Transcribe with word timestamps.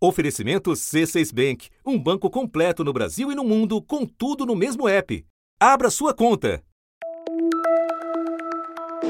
Oferecimento 0.00 0.70
C6 0.70 1.34
Bank, 1.34 1.70
um 1.84 1.98
banco 1.98 2.30
completo 2.30 2.84
no 2.84 2.92
Brasil 2.92 3.32
e 3.32 3.34
no 3.34 3.42
mundo, 3.42 3.82
com 3.82 4.06
tudo 4.06 4.46
no 4.46 4.54
mesmo 4.54 4.88
app. 4.88 5.26
Abra 5.58 5.90
sua 5.90 6.14
conta. 6.14 6.62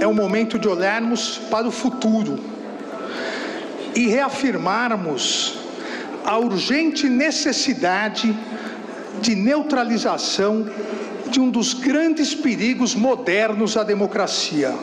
É 0.01 0.06
o 0.06 0.14
momento 0.14 0.59
de 0.59 0.66
olharmos 0.66 1.37
para 1.51 1.69
o 1.69 1.71
futuro 1.71 2.38
e 3.95 4.06
reafirmarmos 4.06 5.59
a 6.24 6.38
urgente 6.38 7.07
necessidade 7.07 8.35
de 9.21 9.35
neutralização 9.35 10.71
de 11.31 11.39
um 11.39 11.51
dos 11.51 11.75
grandes 11.75 12.35
perigos 12.35 12.95
modernos 12.95 13.77
à 13.77 13.85
democracia 13.85 14.75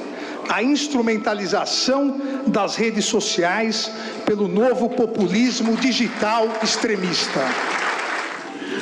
a 0.50 0.64
instrumentalização 0.64 2.20
das 2.48 2.75
redes 2.75 3.05
sociais 3.05 3.91
pelo 4.25 4.48
novo 4.48 4.89
populismo 4.89 5.75
digital 5.77 6.48
extremista. 6.64 7.41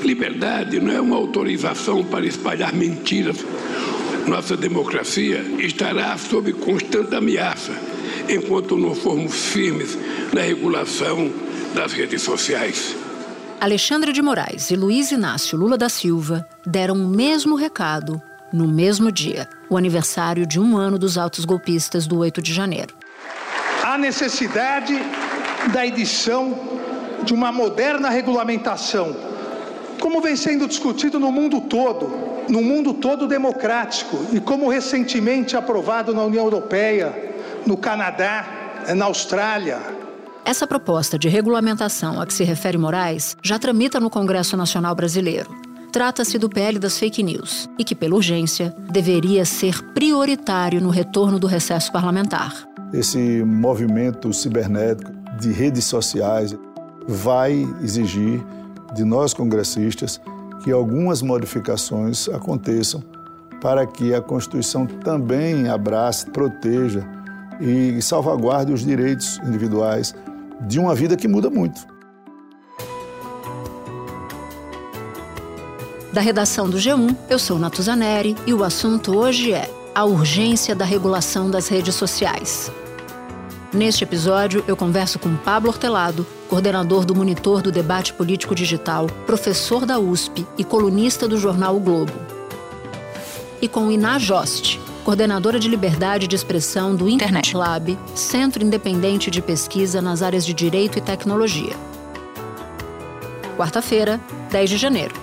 Liberdade 0.03 0.79
não 0.79 0.91
é 0.91 1.01
uma 1.01 1.15
autorização 1.15 2.03
para 2.03 2.25
espalhar 2.25 2.73
mentiras. 2.73 3.37
Nossa 4.27 4.55
democracia 4.55 5.41
estará 5.59 6.17
sob 6.17 6.53
constante 6.53 7.15
ameaça 7.15 7.73
enquanto 8.29 8.77
não 8.77 8.95
formos 8.95 9.33
firmes 9.45 9.97
na 10.33 10.41
regulação 10.41 11.31
das 11.73 11.91
redes 11.93 12.21
sociais. 12.21 12.95
Alexandre 13.59 14.11
de 14.11 14.21
Moraes 14.21 14.71
e 14.71 14.75
Luiz 14.75 15.11
Inácio 15.11 15.57
Lula 15.57 15.77
da 15.77 15.87
Silva 15.87 16.47
deram 16.65 16.95
o 16.95 17.07
mesmo 17.07 17.55
recado 17.55 18.21
no 18.53 18.67
mesmo 18.67 19.11
dia, 19.11 19.49
o 19.67 19.75
aniversário 19.75 20.45
de 20.45 20.59
um 20.59 20.77
ano 20.77 20.99
dos 20.99 21.17
autos 21.17 21.43
golpistas 21.43 22.05
do 22.05 22.19
8 22.19 22.39
de 22.39 22.53
janeiro. 22.53 22.93
Há 23.83 23.97
necessidade 23.97 24.93
da 25.73 25.85
edição 25.85 26.55
de 27.23 27.33
uma 27.33 27.51
moderna 27.51 28.09
regulamentação, 28.09 29.15
como 29.99 30.21
vem 30.21 30.35
sendo 30.35 30.67
discutido 30.67 31.19
no 31.19 31.31
mundo 31.31 31.61
todo, 31.61 32.45
no 32.47 32.61
mundo 32.61 32.93
todo 32.93 33.27
democrático, 33.27 34.23
e 34.31 34.39
como 34.39 34.69
recentemente 34.69 35.57
aprovado 35.57 36.13
na 36.13 36.23
União 36.23 36.43
Europeia, 36.43 37.33
no 37.65 37.75
Canadá, 37.75 38.83
na 38.95 39.05
Austrália, 39.05 39.79
essa 40.45 40.67
proposta 40.67 41.17
de 41.17 41.29
regulamentação 41.29 42.19
a 42.19 42.27
que 42.27 42.33
se 42.33 42.43
refere 42.43 42.77
Moraes 42.77 43.37
já 43.41 43.57
tramita 43.57 43.97
no 43.97 44.09
Congresso 44.09 44.57
Nacional 44.57 44.93
Brasileiro. 44.93 45.49
Trata-se 45.93 46.39
do 46.39 46.49
PL 46.49 46.79
das 46.79 46.97
fake 46.97 47.21
news 47.21 47.69
e 47.77 47.83
que, 47.83 47.93
pela 47.93 48.15
urgência, 48.15 48.75
deveria 48.91 49.45
ser 49.45 49.79
prioritário 49.93 50.81
no 50.81 50.89
retorno 50.89 51.37
do 51.37 51.45
recesso 51.45 51.91
parlamentar. 51.91 52.67
Esse 52.91 53.43
movimento 53.43 54.33
cibernético 54.33 55.11
de 55.39 55.51
redes 55.51 55.85
sociais 55.85 56.57
vai 57.07 57.53
exigir 57.79 58.43
de 58.95 59.03
nós 59.03 59.35
congressistas 59.35 60.19
que 60.63 60.71
algumas 60.71 61.21
modificações 61.21 62.27
aconteçam 62.27 63.03
para 63.61 63.85
que 63.85 64.15
a 64.15 64.21
Constituição 64.21 64.87
também 64.87 65.69
abrace, 65.69 66.25
proteja 66.31 67.07
e 67.61 68.01
salvaguarde 68.01 68.73
os 68.73 68.83
direitos 68.83 69.39
individuais 69.45 70.15
de 70.67 70.79
uma 70.79 70.95
vida 70.95 71.15
que 71.15 71.27
muda 71.27 71.51
muito. 71.51 71.92
Da 76.13 76.21
redação 76.21 76.69
do 76.69 76.77
G1, 76.77 77.17
eu 77.27 77.39
sou 77.39 77.57
Natuzaneri 77.57 78.35
e 78.45 78.53
o 78.53 78.63
assunto 78.63 79.17
hoje 79.17 79.51
é 79.51 79.67
a 79.95 80.05
urgência 80.05 80.75
da 80.75 80.85
regulação 80.85 81.49
das 81.49 81.67
redes 81.67 81.95
sociais. 81.95 82.71
Neste 83.73 84.03
episódio, 84.03 84.63
eu 84.67 84.77
converso 84.77 85.17
com 85.17 85.35
Pablo 85.35 85.69
Hortelado, 85.69 86.23
coordenador 86.47 87.03
do 87.03 87.15
Monitor 87.15 87.63
do 87.63 87.71
Debate 87.71 88.13
Político 88.13 88.53
Digital, 88.53 89.07
professor 89.25 89.87
da 89.87 89.97
USP 89.97 90.45
e 90.55 90.63
colunista 90.63 91.27
do 91.27 91.35
jornal 91.35 91.75
o 91.75 91.79
Globo. 91.79 92.13
E 93.59 93.67
com 93.67 93.91
Iná 93.91 94.19
Jost, 94.19 94.79
coordenadora 95.03 95.59
de 95.59 95.67
liberdade 95.67 96.27
de 96.27 96.35
expressão 96.35 96.95
do 96.95 97.09
Internet 97.09 97.57
Lab, 97.57 97.97
Centro 98.13 98.63
Independente 98.63 99.31
de 99.31 99.41
Pesquisa 99.41 99.99
nas 99.99 100.21
áreas 100.21 100.45
de 100.45 100.53
Direito 100.53 100.99
e 100.99 101.01
Tecnologia. 101.01 101.73
Quarta-feira, 103.57 104.21
10 104.51 104.69
de 104.69 104.77
janeiro. 104.77 105.22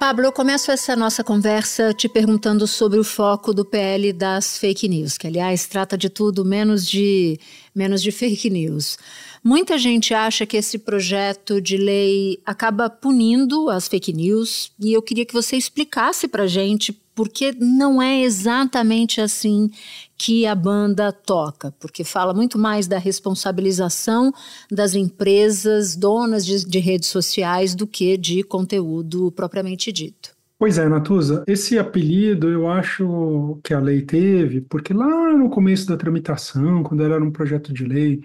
Pablo, 0.00 0.24
eu 0.24 0.32
começo 0.32 0.70
essa 0.70 0.96
nossa 0.96 1.22
conversa 1.22 1.92
te 1.92 2.08
perguntando 2.08 2.66
sobre 2.66 2.98
o 2.98 3.04
foco 3.04 3.52
do 3.52 3.66
PL 3.66 4.14
das 4.14 4.56
fake 4.56 4.88
news, 4.88 5.18
que 5.18 5.26
aliás 5.26 5.66
trata 5.66 5.96
de 5.98 6.08
tudo 6.08 6.42
menos 6.42 6.86
de 6.86 7.38
menos 7.74 8.02
de 8.02 8.10
fake 8.10 8.48
news. 8.48 8.96
Muita 9.44 9.76
gente 9.76 10.14
acha 10.14 10.46
que 10.46 10.56
esse 10.56 10.78
projeto 10.78 11.60
de 11.60 11.76
lei 11.76 12.40
acaba 12.46 12.88
punindo 12.88 13.68
as 13.68 13.88
fake 13.88 14.10
news 14.10 14.72
e 14.80 14.90
eu 14.90 15.02
queria 15.02 15.26
que 15.26 15.34
você 15.34 15.54
explicasse 15.56 16.26
para 16.26 16.46
gente 16.46 16.98
porque 17.14 17.52
não 17.52 18.00
é 18.00 18.22
exatamente 18.22 19.20
assim 19.20 19.70
que 20.16 20.46
a 20.46 20.54
banda 20.54 21.12
toca, 21.12 21.72
porque 21.78 22.04
fala 22.04 22.34
muito 22.34 22.58
mais 22.58 22.86
da 22.86 22.98
responsabilização 22.98 24.32
das 24.70 24.94
empresas 24.94 25.96
donas 25.96 26.44
de, 26.44 26.64
de 26.64 26.78
redes 26.78 27.08
sociais 27.08 27.74
do 27.74 27.86
que 27.86 28.16
de 28.16 28.42
conteúdo 28.42 29.32
propriamente 29.32 29.90
dito. 29.90 30.30
Pois 30.58 30.76
é, 30.76 30.86
Natuza, 30.86 31.42
esse 31.46 31.78
apelido 31.78 32.48
eu 32.50 32.68
acho 32.68 33.58
que 33.64 33.72
a 33.72 33.80
lei 33.80 34.02
teve, 34.02 34.60
porque 34.60 34.92
lá 34.92 35.32
no 35.32 35.48
começo 35.48 35.86
da 35.86 35.96
tramitação, 35.96 36.82
quando 36.82 37.02
era 37.02 37.22
um 37.22 37.30
projeto 37.30 37.72
de 37.72 37.82
lei 37.82 38.20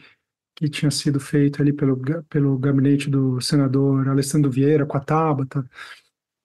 que 0.54 0.68
tinha 0.70 0.92
sido 0.92 1.20
feito 1.20 1.62
ali 1.62 1.72
pelo, 1.72 1.98
pelo 2.30 2.58
gabinete 2.58 3.10
do 3.10 3.40
senador 3.40 4.08
Alessandro 4.10 4.52
Vieira 4.52 4.86
com 4.86 4.98
a 4.98 5.00
Tabata, 5.02 5.66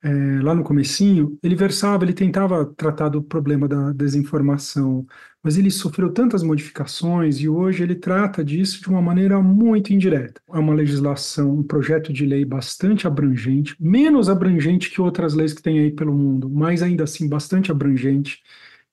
é, 0.03 0.41
lá 0.43 0.55
no 0.55 0.65
comecinho, 0.65 1.39
ele 1.43 1.55
versava, 1.55 2.05
ele 2.05 2.15
tentava 2.15 2.65
tratar 2.65 3.09
do 3.11 3.23
problema 3.23 3.69
da 3.69 3.93
desinformação, 3.93 5.07
mas 5.43 5.59
ele 5.59 5.71
sofreu 5.71 6.13
tantas 6.13 6.43
modificações 6.43 7.39
e 7.41 7.49
hoje 7.49 7.83
ele 7.83 7.95
trata 7.95 8.45
disso 8.45 8.81
de 8.81 8.89
uma 8.89 9.03
maneira 9.03 9.41
muito 9.43 9.93
indireta. 9.93 10.41
É 10.53 10.59
uma 10.59 10.75
legislação, 10.75 11.59
um 11.59 11.63
projeto 11.63 12.13
de 12.13 12.25
lei 12.27 12.45
bastante 12.45 13.07
abrangente, 13.07 13.75
menos 13.79 14.29
abrangente 14.29 14.91
que 14.91 15.01
outras 15.01 15.35
leis 15.35 15.53
que 15.53 15.63
tem 15.63 15.79
aí 15.79 15.91
pelo 15.91 16.15
mundo, 16.15 16.49
mas 16.49 16.83
ainda 16.83 17.05
assim 17.05 17.29
bastante 17.29 17.71
abrangente. 17.71 18.43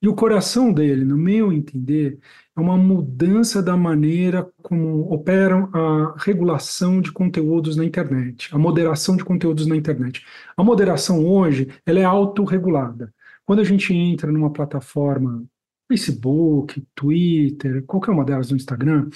E 0.01 0.07
o 0.07 0.15
coração 0.15 0.71
dele, 0.71 1.03
no 1.03 1.17
meu 1.17 1.51
entender, 1.51 2.19
é 2.55 2.59
uma 2.59 2.77
mudança 2.77 3.63
da 3.63 3.75
maneira 3.75 4.47
como 4.61 5.11
operam 5.11 5.69
a 5.73 6.15
regulação 6.17 7.01
de 7.01 7.11
conteúdos 7.11 7.75
na 7.75 7.83
internet, 7.83 8.49
a 8.53 8.59
moderação 8.59 9.17
de 9.17 9.25
conteúdos 9.25 9.65
na 9.65 9.75
internet. 9.75 10.23
A 10.55 10.63
moderação 10.63 11.25
hoje 11.25 11.67
ela 11.85 11.99
é 11.99 12.03
autorregulada. 12.03 13.11
Quando 13.43 13.59
a 13.59 13.63
gente 13.63 13.91
entra 13.93 14.31
numa 14.31 14.51
plataforma, 14.51 15.43
Facebook, 15.87 16.85
Twitter, 16.93 17.83
qualquer 17.85 18.11
uma 18.11 18.25
delas 18.25 18.51
no 18.51 18.57
Instagram, 18.57 19.09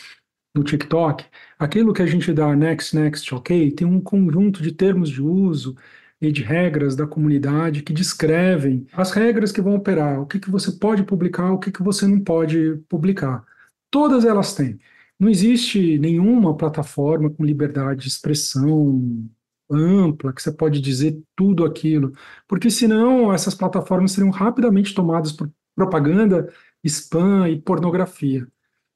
no 0.55 0.63
TikTok, 0.63 1.25
aquilo 1.59 1.93
que 1.93 2.01
a 2.01 2.05
gente 2.05 2.33
dá 2.33 2.55
next, 2.55 2.95
next, 2.95 3.33
ok, 3.35 3.71
tem 3.71 3.85
um 3.87 4.01
conjunto 4.01 4.61
de 4.63 4.71
termos 4.71 5.09
de 5.09 5.21
uso 5.21 5.75
e 6.21 6.31
de 6.31 6.43
regras 6.43 6.95
da 6.95 7.07
comunidade 7.07 7.81
que 7.81 7.91
descrevem 7.91 8.85
as 8.93 9.11
regras 9.11 9.51
que 9.51 9.61
vão 9.61 9.75
operar, 9.75 10.21
o 10.21 10.27
que, 10.27 10.39
que 10.39 10.51
você 10.51 10.71
pode 10.71 11.03
publicar, 11.03 11.51
o 11.51 11.57
que, 11.57 11.71
que 11.71 11.81
você 11.81 12.05
não 12.05 12.19
pode 12.19 12.75
publicar. 12.87 13.43
Todas 13.89 14.23
elas 14.23 14.53
têm. 14.53 14.79
Não 15.19 15.29
existe 15.29 15.97
nenhuma 15.99 16.55
plataforma 16.55 17.29
com 17.29 17.43
liberdade 17.43 18.01
de 18.01 18.07
expressão 18.07 19.27
ampla, 19.69 20.33
que 20.33 20.41
você 20.41 20.51
pode 20.51 20.79
dizer 20.81 21.19
tudo 21.35 21.65
aquilo, 21.65 22.13
porque 22.47 22.69
senão 22.69 23.33
essas 23.33 23.55
plataformas 23.55 24.11
seriam 24.11 24.31
rapidamente 24.31 24.93
tomadas 24.93 25.31
por 25.31 25.49
propaganda, 25.75 26.51
spam 26.83 27.49
e 27.49 27.59
pornografia. 27.59 28.47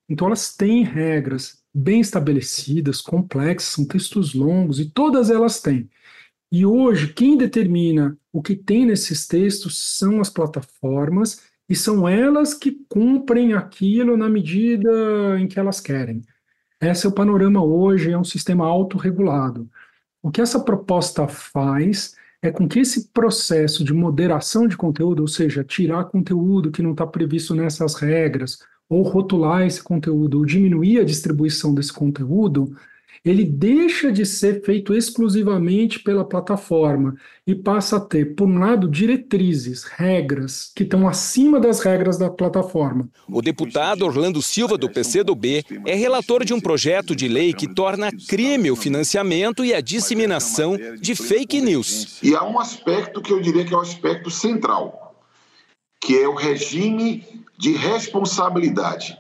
Então 0.10 0.28
elas 0.28 0.56
têm 0.56 0.84
regras 0.84 1.64
bem 1.74 2.02
estabelecidas, 2.02 3.02
complexas, 3.02 3.74
são 3.74 3.86
textos 3.86 4.34
longos 4.34 4.80
e 4.80 4.90
todas 4.90 5.30
elas 5.30 5.62
têm. 5.62 5.90
E 6.58 6.66
hoje, 6.66 7.12
quem 7.12 7.36
determina 7.38 8.18
o 8.32 8.42
que 8.42 8.56
tem 8.56 8.86
nesses 8.86 9.28
textos 9.28 9.98
são 10.00 10.22
as 10.22 10.30
plataformas 10.30 11.42
e 11.68 11.76
são 11.76 12.08
elas 12.08 12.54
que 12.54 12.72
cumprem 12.88 13.54
aquilo 13.54 14.16
na 14.16 14.30
medida 14.30 15.38
em 15.38 15.50
que 15.50 15.60
elas 15.60 15.82
querem. 15.82 16.22
Esse 16.80 17.06
é 17.06 17.10
o 17.10 17.12
panorama 17.12 17.62
hoje, 17.62 18.10
é 18.10 18.18
um 18.18 18.24
sistema 18.24 18.66
autorregulado. 18.66 19.70
O 20.24 20.32
que 20.32 20.40
essa 20.40 20.58
proposta 20.58 21.28
faz 21.28 22.16
é 22.42 22.50
com 22.50 22.70
que 22.70 22.80
esse 22.80 23.10
processo 23.10 23.84
de 23.84 23.94
moderação 23.94 24.66
de 24.66 24.78
conteúdo, 24.78 25.24
ou 25.24 25.28
seja, 25.28 25.62
tirar 25.62 26.06
conteúdo 26.06 26.72
que 26.72 26.82
não 26.82 26.92
está 26.92 27.06
previsto 27.06 27.54
nessas 27.54 27.96
regras, 27.96 28.60
ou 28.88 29.02
rotular 29.02 29.68
esse 29.68 29.84
conteúdo, 29.84 30.38
ou 30.38 30.46
diminuir 30.46 31.02
a 31.02 31.04
distribuição 31.04 31.76
desse 31.76 31.92
conteúdo, 31.92 32.74
ele 33.26 33.44
deixa 33.44 34.12
de 34.12 34.24
ser 34.24 34.64
feito 34.64 34.94
exclusivamente 34.94 36.00
pela 36.00 36.24
plataforma 36.24 37.16
e 37.48 37.56
passa 37.56 37.98
a 37.98 38.00
ter, 38.00 38.36
por 38.36 38.48
um 38.48 38.60
lado, 38.60 38.88
diretrizes, 38.88 39.84
regras 39.84 40.72
que 40.76 40.84
estão 40.84 41.08
acima 41.08 41.60
das 41.60 41.80
regras 41.80 42.20
da 42.20 42.30
plataforma. 42.30 43.10
O 43.28 43.42
deputado 43.42 44.06
Orlando 44.06 44.42
Silva, 44.44 44.78
do 44.78 44.90
PCdoB, 44.90 45.66
é 45.88 45.96
relator 45.96 46.46
de 46.46 46.54
um 46.54 46.62
projeto 46.62 47.16
de 47.16 47.28
lei 47.28 47.52
que 47.52 47.68
torna 47.74 48.12
crime 48.28 48.70
o 48.70 48.76
financiamento 48.76 49.66
e 49.66 49.74
a 49.74 49.82
disseminação 49.82 50.78
de 51.02 51.16
fake 51.16 51.60
news. 51.62 52.20
E 52.22 52.36
há 52.36 52.44
um 52.44 52.60
aspecto 52.60 53.22
que 53.22 53.34
eu 53.34 53.42
diria 53.42 53.66
que 53.66 53.74
é 53.74 53.78
o 53.78 53.82
aspecto 53.82 54.30
central, 54.30 55.16
que 56.00 56.16
é 56.16 56.28
o 56.28 56.36
regime 56.36 57.24
de 57.58 57.72
responsabilidade. 57.72 59.18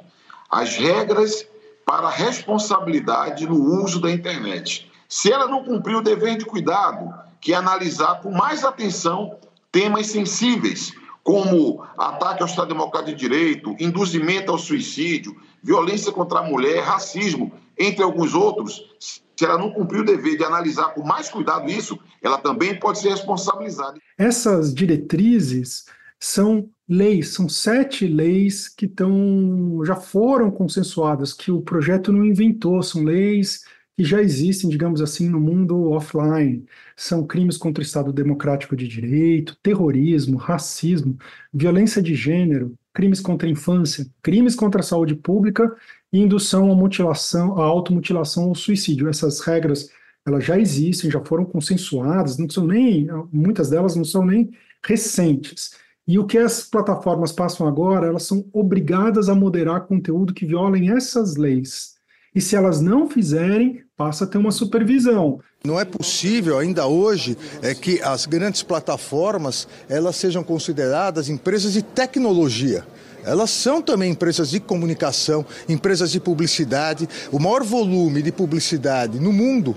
As 0.49 0.75
regras 0.77 1.47
para 1.85 2.07
a 2.07 2.11
responsabilidade 2.11 3.47
no 3.47 3.83
uso 3.83 4.01
da 4.01 4.11
internet. 4.11 4.91
Se 5.07 5.31
ela 5.31 5.47
não 5.47 5.63
cumprir 5.63 5.95
o 5.95 6.01
dever 6.01 6.37
de 6.37 6.45
cuidado, 6.45 7.13
que 7.39 7.53
é 7.53 7.55
analisar 7.55 8.21
com 8.21 8.31
mais 8.31 8.63
atenção 8.63 9.37
temas 9.71 10.07
sensíveis, 10.07 10.93
como 11.23 11.83
ataque 11.97 12.41
ao 12.41 12.47
Estado 12.47 12.69
Democrático 12.69 13.17
de 13.17 13.27
Direito, 13.27 13.75
induzimento 13.79 14.51
ao 14.51 14.57
suicídio, 14.57 15.35
violência 15.61 16.11
contra 16.11 16.39
a 16.39 16.43
mulher, 16.43 16.83
racismo, 16.83 17.51
entre 17.77 18.03
alguns 18.03 18.33
outros, 18.33 18.81
se 18.99 19.43
ela 19.43 19.57
não 19.57 19.71
cumprir 19.71 20.01
o 20.01 20.05
dever 20.05 20.37
de 20.37 20.43
analisar 20.43 20.93
com 20.93 21.03
mais 21.03 21.29
cuidado 21.29 21.69
isso, 21.69 21.99
ela 22.21 22.37
também 22.37 22.79
pode 22.79 22.99
ser 22.99 23.09
responsabilizada. 23.09 23.99
Essas 24.17 24.73
diretrizes 24.73 25.85
são 26.19 26.69
leis, 26.87 27.29
são 27.33 27.49
sete 27.49 28.07
leis 28.07 28.69
que 28.69 28.85
estão, 28.85 29.81
já 29.85 29.95
foram 29.95 30.51
consensuadas, 30.51 31.33
que 31.33 31.51
o 31.51 31.61
projeto 31.61 32.11
não 32.11 32.25
inventou, 32.25 32.81
são 32.83 33.03
leis 33.03 33.63
que 33.97 34.03
já 34.03 34.21
existem, 34.21 34.69
digamos 34.69 35.01
assim, 35.01 35.29
no 35.29 35.39
mundo 35.39 35.91
offline. 35.91 36.65
São 36.97 37.25
crimes 37.25 37.57
contra 37.57 37.81
o 37.81 37.85
Estado 37.85 38.11
Democrático 38.11 38.75
de 38.75 38.87
Direito, 38.87 39.57
terrorismo, 39.63 40.37
racismo, 40.37 41.17
violência 41.53 42.01
de 42.01 42.13
gênero, 42.13 42.77
crimes 42.93 43.21
contra 43.21 43.47
a 43.47 43.51
infância, 43.51 44.05
crimes 44.21 44.55
contra 44.55 44.81
a 44.81 44.83
saúde 44.83 45.15
pública 45.15 45.73
e 46.11 46.19
indução 46.19 46.71
à 46.71 46.75
mutilação, 46.75 47.57
à 47.57 47.63
automutilação 47.63 48.49
ou 48.49 48.55
suicídio. 48.55 49.07
Essas 49.07 49.39
regras 49.39 49.89
elas 50.25 50.43
já 50.43 50.59
existem, 50.59 51.11
já 51.11 51.23
foram 51.23 51.45
consensuadas, 51.45 52.37
não 52.37 52.49
são 52.49 52.65
nem, 52.65 53.07
muitas 53.31 53.69
delas 53.69 53.95
não 53.95 54.03
são 54.03 54.25
nem 54.25 54.49
recentes. 54.83 55.75
E 56.07 56.19
o 56.19 56.25
que 56.25 56.37
as 56.37 56.61
plataformas 56.61 57.31
passam 57.31 57.67
agora, 57.67 58.05
elas 58.07 58.23
são 58.23 58.45
obrigadas 58.53 59.27
a 59.27 59.33
moderar 59.33 59.87
conteúdo 59.87 60.35
que 60.35 60.45
violem 60.45 60.91
essas 60.91 61.35
leis. 61.35 61.95
E 62.33 62.39
se 62.39 62.55
elas 62.55 62.79
não 62.79 63.09
fizerem, 63.09 63.81
passa 63.97 64.25
a 64.25 64.27
ter 64.27 64.37
uma 64.37 64.51
supervisão. 64.51 65.39
Não 65.63 65.79
é 65.79 65.85
possível 65.85 66.59
ainda 66.59 66.85
hoje 66.85 67.35
é 67.61 67.73
que 67.73 67.99
as 68.03 68.27
grandes 68.27 68.61
plataformas 68.61 69.67
elas 69.89 70.15
sejam 70.15 70.43
consideradas 70.43 71.27
empresas 71.27 71.73
de 71.73 71.81
tecnologia. 71.81 72.85
Elas 73.23 73.49
são 73.49 73.81
também 73.81 74.11
empresas 74.11 74.51
de 74.51 74.59
comunicação, 74.59 75.43
empresas 75.67 76.11
de 76.11 76.19
publicidade. 76.19 77.09
O 77.31 77.39
maior 77.39 77.63
volume 77.63 78.21
de 78.21 78.31
publicidade 78.31 79.19
no 79.19 79.33
mundo 79.33 79.75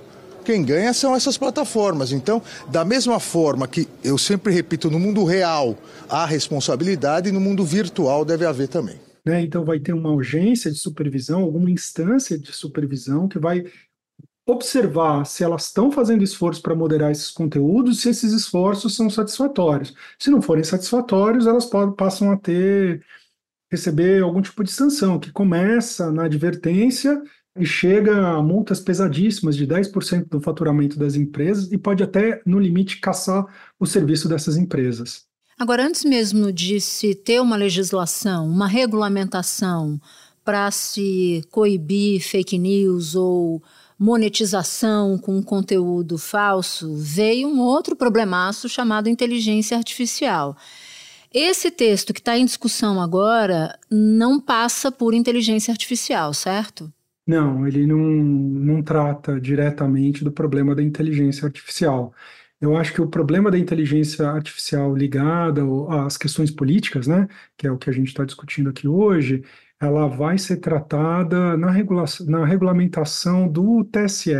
quem 0.48 0.64
ganha 0.64 0.94
são 0.94 1.14
essas 1.14 1.36
plataformas. 1.36 2.10
Então, 2.10 2.40
da 2.70 2.82
mesma 2.82 3.20
forma 3.20 3.68
que 3.68 3.86
eu 4.02 4.16
sempre 4.16 4.50
repito, 4.50 4.90
no 4.90 4.98
mundo 4.98 5.22
real 5.22 5.76
há 6.08 6.24
responsabilidade, 6.24 7.30
no 7.30 7.38
mundo 7.38 7.66
virtual 7.66 8.24
deve 8.24 8.46
haver 8.46 8.66
também. 8.66 8.98
Né? 9.26 9.42
Então, 9.42 9.62
vai 9.62 9.78
ter 9.78 9.92
uma 9.92 10.10
urgência 10.10 10.70
de 10.70 10.78
supervisão, 10.78 11.42
alguma 11.42 11.70
instância 11.70 12.38
de 12.38 12.50
supervisão 12.50 13.28
que 13.28 13.38
vai 13.38 13.62
observar 14.46 15.26
se 15.26 15.44
elas 15.44 15.66
estão 15.66 15.92
fazendo 15.92 16.24
esforço 16.24 16.62
para 16.62 16.74
moderar 16.74 17.12
esses 17.12 17.30
conteúdos, 17.30 18.00
se 18.00 18.08
esses 18.08 18.32
esforços 18.32 18.96
são 18.96 19.10
satisfatórios. 19.10 19.92
Se 20.18 20.30
não 20.30 20.40
forem 20.40 20.64
satisfatórios, 20.64 21.46
elas 21.46 21.68
passam 21.94 22.32
a 22.32 22.38
ter 22.38 23.04
receber 23.70 24.22
algum 24.22 24.40
tipo 24.40 24.64
de 24.64 24.70
sanção, 24.70 25.18
que 25.20 25.30
começa 25.30 26.10
na 26.10 26.24
advertência 26.24 27.22
e 27.58 27.66
chega 27.66 28.16
a 28.16 28.42
multas 28.42 28.80
pesadíssimas 28.80 29.56
de 29.56 29.66
10% 29.66 30.28
do 30.28 30.40
faturamento 30.40 30.98
das 30.98 31.14
empresas 31.14 31.70
e 31.72 31.78
pode 31.78 32.02
até, 32.02 32.40
no 32.46 32.58
limite, 32.58 33.00
caçar 33.00 33.44
o 33.78 33.86
serviço 33.86 34.28
dessas 34.28 34.56
empresas. 34.56 35.26
Agora, 35.58 35.84
antes 35.84 36.04
mesmo 36.04 36.52
de 36.52 36.80
se 36.80 37.14
ter 37.14 37.40
uma 37.40 37.56
legislação, 37.56 38.46
uma 38.46 38.68
regulamentação 38.68 40.00
para 40.44 40.70
se 40.70 41.42
coibir 41.50 42.22
fake 42.22 42.56
news 42.56 43.14
ou 43.14 43.62
monetização 43.98 45.18
com 45.18 45.42
conteúdo 45.42 46.16
falso, 46.16 46.94
veio 46.96 47.48
um 47.48 47.60
outro 47.60 47.96
problemaço 47.96 48.68
chamado 48.68 49.08
inteligência 49.08 49.76
artificial. 49.76 50.56
Esse 51.34 51.70
texto 51.70 52.14
que 52.14 52.20
está 52.20 52.38
em 52.38 52.44
discussão 52.44 53.02
agora 53.02 53.78
não 53.90 54.40
passa 54.40 54.90
por 54.90 55.12
inteligência 55.12 55.72
artificial, 55.72 56.32
certo? 56.32 56.90
Não, 57.28 57.66
ele 57.66 57.86
não, 57.86 57.98
não 57.98 58.82
trata 58.82 59.38
diretamente 59.38 60.24
do 60.24 60.32
problema 60.32 60.74
da 60.74 60.82
inteligência 60.82 61.44
artificial. 61.44 62.14
Eu 62.58 62.74
acho 62.74 62.94
que 62.94 63.02
o 63.02 63.08
problema 63.08 63.50
da 63.50 63.58
inteligência 63.58 64.26
artificial 64.30 64.96
ligada 64.96 65.60
às 66.06 66.16
questões 66.16 66.50
políticas, 66.50 67.06
né, 67.06 67.28
que 67.56 67.66
é 67.66 67.70
o 67.70 67.76
que 67.76 67.90
a 67.90 67.92
gente 67.92 68.08
está 68.08 68.24
discutindo 68.24 68.70
aqui 68.70 68.88
hoje, 68.88 69.44
ela 69.78 70.08
vai 70.08 70.38
ser 70.38 70.56
tratada 70.56 71.54
na, 71.58 71.70
regula 71.70 72.04
na 72.26 72.46
regulamentação 72.46 73.46
do 73.46 73.84
TSE. 73.84 74.34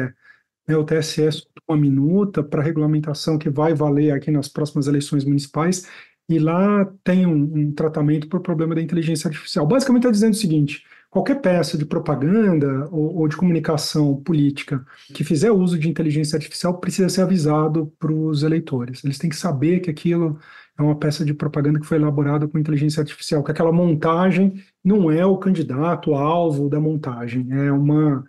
Né, 0.66 0.76
o 0.76 0.84
TSE 0.84 1.28
uma 1.68 1.76
minuta 1.76 2.42
para 2.42 2.62
regulamentação 2.62 3.38
que 3.38 3.50
vai 3.50 3.74
valer 3.74 4.12
aqui 4.12 4.30
nas 4.30 4.48
próximas 4.48 4.86
eleições 4.86 5.24
municipais, 5.24 5.86
e 6.28 6.38
lá 6.38 6.86
tem 7.04 7.26
um, 7.26 7.42
um 7.54 7.72
tratamento 7.72 8.28
para 8.28 8.38
o 8.38 8.42
problema 8.42 8.74
da 8.74 8.82
inteligência 8.82 9.28
artificial. 9.28 9.66
Basicamente 9.66 10.02
está 10.04 10.10
dizendo 10.10 10.32
o 10.32 10.36
seguinte: 10.36 10.84
qualquer 11.10 11.40
peça 11.40 11.78
de 11.78 11.86
propaganda 11.86 12.88
ou, 12.90 13.18
ou, 13.18 13.28
de 13.28 13.36
comunicação 13.36 14.16
política 14.16 14.84
que 15.14 15.24
fizer 15.24 15.50
uso 15.50 15.78
de 15.78 15.88
inteligência 15.88 16.36
artificial 16.36 16.78
precisa 16.78 17.08
ser 17.08 17.22
avisado 17.22 17.92
para 17.98 18.12
os 18.12 18.42
eleitores. 18.42 19.02
Eles 19.04 19.18
têm 19.18 19.30
que 19.30 19.36
saber 19.36 19.80
que 19.80 19.90
aquilo 19.90 20.38
é 20.78 20.82
uma 20.82 20.96
peça 20.96 21.24
de 21.24 21.34
propaganda 21.34 21.80
que 21.80 21.86
foi 21.86 21.98
elaborada 21.98 22.46
com 22.46 22.58
inteligência 22.58 23.00
artificial, 23.00 23.42
que 23.42 23.50
aquela 23.50 23.72
montagem 23.72 24.62
não 24.84 25.10
é 25.10 25.24
o 25.26 25.38
candidato 25.38 26.14
alvo 26.14 26.68
da 26.68 26.78
montagem, 26.78 27.48
é 27.50 27.72
uma, 27.72 28.24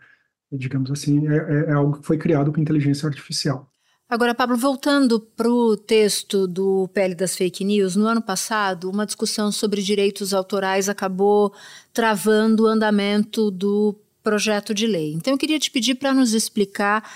digamos 0.52 0.90
assim, 0.92 1.28
é, 1.28 1.36
é, 1.36 1.66
é 1.70 1.74
algo 1.74 2.00
que 2.00 2.06
foi 2.06 2.18
criado 2.18 2.52
com 2.52 2.62
inteligência 2.62 3.08
artificial. 3.08 3.70
Agora, 4.10 4.34
Pablo, 4.34 4.58
voltando 4.58 5.20
para 5.20 5.48
o 5.48 5.78
texto 5.78 6.48
do 6.48 6.90
PL 6.92 7.14
das 7.14 7.36
Fake 7.36 7.64
News, 7.64 7.96
no 7.96 8.08
ano 8.08 8.24
passado, 8.24 8.90
uma 8.90 9.06
discussão 9.06 9.52
sobre 9.52 9.84
direitos 9.84 10.34
autorais 10.34 10.90
acabou 10.90 11.54
travando 11.94 12.64
o 12.64 12.68
andamento 12.68 13.52
do 13.52 13.96
projeto 14.24 14.74
de 14.74 14.88
lei. 14.88 15.14
Então, 15.14 15.32
eu 15.32 15.38
queria 15.38 15.60
te 15.60 15.70
pedir 15.70 15.94
para 15.94 16.12
nos 16.12 16.34
explicar 16.34 17.08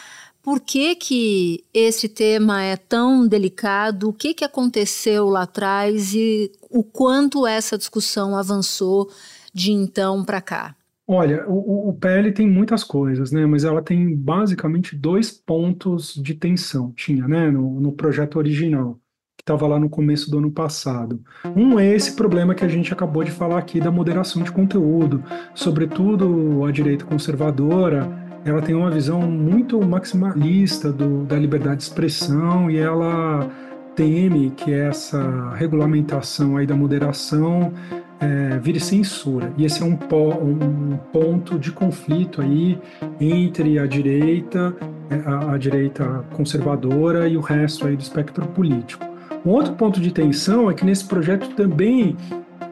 por 0.44 0.60
que, 0.60 0.94
que 0.96 1.64
esse 1.74 2.08
tema 2.08 2.62
é 2.62 2.78
tão 2.78 3.28
delicado, 3.28 4.10
o 4.10 4.14
que, 4.14 4.36
que 4.36 4.46
aconteceu 4.46 5.28
lá 5.30 5.44
atrás 5.44 6.14
e 6.14 6.52
o 6.70 6.84
quanto 6.84 7.48
essa 7.48 7.76
discussão 7.76 8.38
avançou 8.38 9.12
de 9.52 9.72
então 9.72 10.24
para 10.24 10.42
cá. 10.42 10.76
Olha, 11.06 11.46
o, 11.50 11.90
o 11.90 11.94
PL 11.94 12.32
tem 12.32 12.50
muitas 12.50 12.84
coisas, 12.84 13.32
né? 13.32 13.46
Mas 13.46 13.66
ela 13.66 13.82
tem 13.82 14.16
basicamente 14.16 14.96
dois 14.96 15.32
pontos 15.32 16.14
de 16.16 16.34
tensão, 16.34 16.94
tinha, 16.96 17.28
né? 17.28 17.52
No, 17.52 17.80
no 17.80 17.92
projeto 17.92 18.38
original, 18.38 18.98
que 19.38 19.42
estava 19.42 19.68
lá 19.68 19.78
no 19.78 19.90
começo 19.90 20.32
do 20.32 20.38
ano 20.38 20.52
passado. 20.52 21.22
Um 21.56 21.78
é 21.78 21.94
esse 21.94 22.16
problema 22.16 22.56
que 22.56 22.64
a 22.64 22.70
gente 22.70 22.94
acabou 22.94 23.24
de 23.24 23.32
falar 23.32 23.58
aqui 23.58 23.82
da 23.82 23.92
moderação 23.92 24.44
de 24.44 24.52
conteúdo, 24.52 25.22
sobretudo 25.54 26.64
a 26.64 26.72
direita 26.72 27.04
conservadora. 27.04 28.08
Ela 28.46 28.62
tem 28.62 28.76
uma 28.76 28.92
visão 28.92 29.22
muito 29.22 29.82
maximalista 29.82 30.92
do, 30.92 31.26
da 31.26 31.38
liberdade 31.38 31.78
de 31.78 31.84
expressão 31.84 32.72
e 32.72 32.78
ela 32.78 33.50
teme 33.96 34.52
que 34.52 34.72
essa 34.72 35.54
regulamentação 35.54 36.58
aí 36.58 36.66
da 36.66 36.76
moderação 36.76 37.74
é, 38.24 38.58
vire 38.60 38.80
censura. 38.80 39.52
E 39.58 39.66
esse 39.66 39.82
é 39.82 39.86
um, 39.86 39.96
po, 39.96 40.30
um, 40.30 40.98
ponto 41.12 41.60
de 41.60 41.72
conflito 41.72 42.42
aí 42.42 42.80
entre 43.20 43.78
a 43.78 43.86
direita, 43.86 44.76
é, 45.10 45.16
a, 45.30 45.54
a, 45.54 45.58
direita 45.58 46.24
conservadora 46.34 47.28
e 47.28 47.36
o 47.36 47.42
resto 47.42 47.86
aí 47.86 47.96
do 47.96 48.02
espectro 48.02 48.46
político. 48.48 49.06
Um 49.46 49.52
outro 49.52 49.74
ponto 49.74 50.00
de 50.00 50.12
tensão 50.12 50.70
é 50.70 50.74
que 50.74 50.86
nesse 50.86 51.06
projeto 51.06 51.50
também 51.54 52.16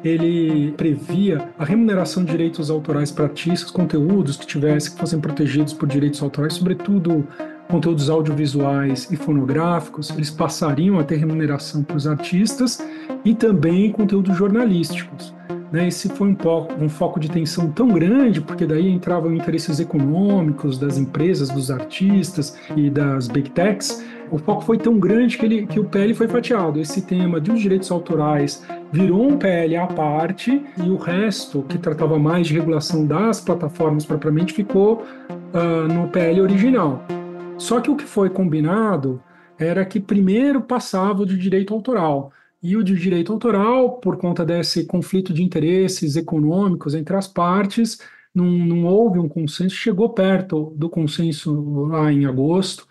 ele 0.04 0.72
previa 0.72 1.50
a 1.60 1.66
remuneração 1.66 2.24
de 2.24 2.32
direitos 2.32 2.72
autorais 2.72 3.12
para 3.12 3.26
artistas, 3.26 3.70
conteúdos 3.70 4.38
que 4.38 4.48
tivessem 4.48 4.94
que 4.94 5.00
fossem 5.00 5.20
protegidos 5.20 5.74
por 5.74 5.88
direitos 5.88 6.24
autorais, 6.24 6.54
sobretudo 6.54 7.28
conteúdos 7.72 8.10
audiovisuais 8.10 9.10
e 9.10 9.16
fonográficos, 9.16 10.10
eles 10.12 10.30
passariam 10.30 11.00
a 11.00 11.04
ter 11.04 11.16
remuneração 11.16 11.82
para 11.84 11.96
os 11.96 12.06
artistas 12.06 12.86
e 13.24 13.34
também 13.34 13.92
conteúdos 13.92 14.36
jornalísticos. 14.36 15.34
Né, 15.72 15.88
esse 15.88 16.10
foi 16.10 16.28
um, 16.28 16.38
um 16.84 16.90
foco 16.90 17.18
de 17.18 17.32
tensão 17.32 17.72
tão 17.72 17.88
grande, 17.88 18.42
porque 18.42 18.66
daí 18.66 18.92
entravam 18.92 19.34
interesses 19.34 19.80
econômicos 19.80 20.78
das 20.78 20.98
empresas, 20.98 21.48
dos 21.48 21.72
artistas 21.72 22.58
e 22.76 22.90
das 22.90 23.30
big 23.30 23.50
techs. 23.52 24.04
O 24.30 24.38
foco 24.38 24.62
foi 24.64 24.78
tão 24.78 25.00
grande 25.00 25.38
que, 25.38 25.46
ele, 25.46 25.66
que 25.66 25.80
o 25.80 25.86
PL 25.86 26.14
foi 26.14 26.28
fatiado. 26.28 26.78
Esse 26.78 27.02
tema 27.02 27.40
dos 27.40 27.62
direitos 27.62 27.90
autorais 27.90 28.66
virou 28.92 29.30
um 29.30 29.38
PL 29.38 29.78
à 29.78 29.88
parte 29.88 30.62
e 30.78 30.90
o 30.90 30.98
resto, 30.98 31.64
que 31.64 31.78
tratava 31.78 32.20
mais 32.20 32.48
de 32.48 32.54
regulação 32.54 33.06
das 33.06 33.40
plataformas 33.40 34.06
propriamente, 34.06 34.54
ficou 34.54 35.04
uh, 35.54 35.94
no 35.94 36.10
PL 36.10 36.42
original. 36.42 37.02
Só 37.62 37.80
que 37.80 37.92
o 37.92 37.96
que 37.96 38.06
foi 38.06 38.28
combinado 38.32 39.22
era 39.56 39.86
que 39.86 40.00
primeiro 40.00 40.64
passava 40.64 41.22
o 41.22 41.26
de 41.28 41.38
direito 41.38 41.76
autoral. 41.76 42.34
E 42.62 42.76
o 42.76 42.84
de 42.84 42.96
direito 42.96 43.32
autoral, 43.32 44.00
por 44.00 44.18
conta 44.18 44.44
desse 44.44 44.86
conflito 44.86 45.32
de 45.32 45.44
interesses 45.44 46.16
econômicos 46.16 46.96
entre 46.96 47.16
as 47.16 47.28
partes, 47.28 48.00
não, 48.34 48.46
não 48.48 48.86
houve 48.86 49.20
um 49.20 49.30
consenso, 49.30 49.76
chegou 49.76 50.10
perto 50.10 50.74
do 50.76 50.90
consenso 50.90 51.86
lá 51.86 52.12
em 52.12 52.26
agosto, 52.26 52.88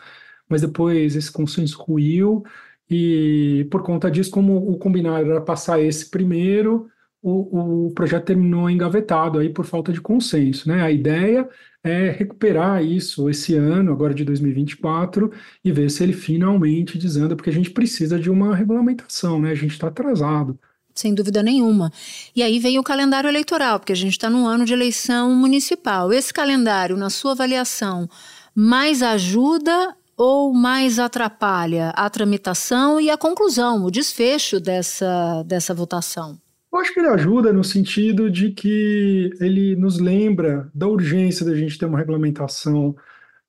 mas 0.49 0.61
depois 0.61 1.17
esse 1.17 1.33
consenso 1.33 1.83
ruiu, 1.83 2.45
e 2.89 3.67
por 3.73 3.83
conta 3.83 4.09
disso, 4.09 4.31
como 4.31 4.57
o 4.57 4.79
combinado 4.79 5.33
era 5.33 5.41
passar 5.41 5.81
esse 5.81 6.09
primeiro, 6.09 6.89
o, 7.23 7.87
o 7.87 7.91
projeto 7.93 8.27
terminou 8.27 8.69
engavetado 8.71 9.39
aí 9.39 9.49
por 9.49 9.65
falta 9.65 9.93
de 9.93 10.01
consenso. 10.01 10.69
Né? 10.69 10.83
A 10.83 10.91
ideia 10.91 11.49
é 11.83 12.11
recuperar 12.11 12.85
isso 12.85 13.29
esse 13.29 13.55
ano, 13.55 13.93
agora 13.93 14.15
de 14.15 14.25
2024, 14.25 15.31
e 15.65 15.73
ver 15.73 15.91
se 15.91 16.03
ele 16.03 16.13
finalmente 16.13 16.99
desanda, 16.99 17.35
porque 17.35 17.51
a 17.51 17.53
gente 17.53 17.71
precisa 17.71 18.19
de 18.19 18.31
uma 18.31 18.55
regulamentação, 18.55 19.41
né? 19.41 19.51
A 19.51 19.55
gente 19.55 19.73
está 19.73 19.89
atrasado. 19.89 20.59
Sem 20.95 21.15
dúvida 21.15 21.43
nenhuma. 21.43 21.91
E 22.37 22.43
aí 22.43 22.59
vem 22.59 22.79
o 22.79 22.83
calendário 22.83 23.29
eleitoral, 23.29 23.79
porque 23.79 23.93
a 23.93 23.97
gente 23.97 24.13
está 24.13 24.29
num 24.29 24.47
ano 24.47 24.65
de 24.67 24.75
eleição 24.75 25.35
municipal. 25.35 26.13
Esse 26.13 26.35
calendário, 26.35 26.97
na 26.97 27.09
sua 27.09 27.33
avaliação, 27.33 28.09
mais 28.55 29.03
ajuda 29.03 29.97
ou 30.17 30.53
mais 30.53 30.99
atrapalha 30.99 31.91
a 31.91 32.11
tramitação 32.11 33.01
e 33.01 33.09
a 33.09 33.17
conclusão, 33.17 33.85
o 33.85 33.91
desfecho 33.91 34.61
dessa, 34.61 35.43
dessa 35.45 35.73
votação? 35.73 36.39
Eu 36.73 36.79
acho 36.79 36.95
que 36.95 37.01
ele 37.01 37.09
ajuda 37.09 37.53
no 37.53 37.65
sentido 37.65 38.31
de 38.31 38.53
que 38.53 39.31
ele 39.41 39.75
nos 39.77 39.99
lembra 39.99 40.71
da 40.75 40.87
urgência 40.87 41.45
da 41.45 41.55
gente 41.55 41.77
ter 41.77 41.87
uma 41.87 41.99
regulamentação 41.99 42.95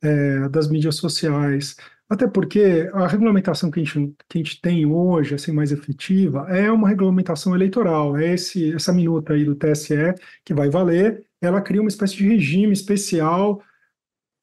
é, 0.02 0.50
das 0.50 0.68
mídias 0.70 0.96
sociais, 0.96 1.76
até 2.10 2.28
porque 2.28 2.90
a 2.94 3.08
regulamentação 3.08 3.72
que 3.72 3.80
a, 3.80 3.84
gente, 3.84 4.16
que 4.28 4.38
a 4.40 4.44
gente 4.44 4.62
tem 4.62 4.86
hoje, 4.86 5.36
assim, 5.36 5.52
mais 5.52 5.72
efetiva, 5.72 6.48
é 6.50 6.72
uma 6.72 6.90
regulamentação 6.90 7.56
eleitoral, 7.56 8.18
é 8.18 8.34
esse, 8.34 8.74
essa 8.74 8.92
minuta 8.92 9.34
aí 9.34 9.46
do 9.46 9.56
TSE 9.56 9.96
que 10.44 10.54
vai 10.54 10.70
valer, 10.70 11.26
ela 11.40 11.62
cria 11.62 11.82
uma 11.82 11.88
espécie 11.90 12.16
de 12.18 12.28
regime 12.28 12.74
especial 12.74 13.64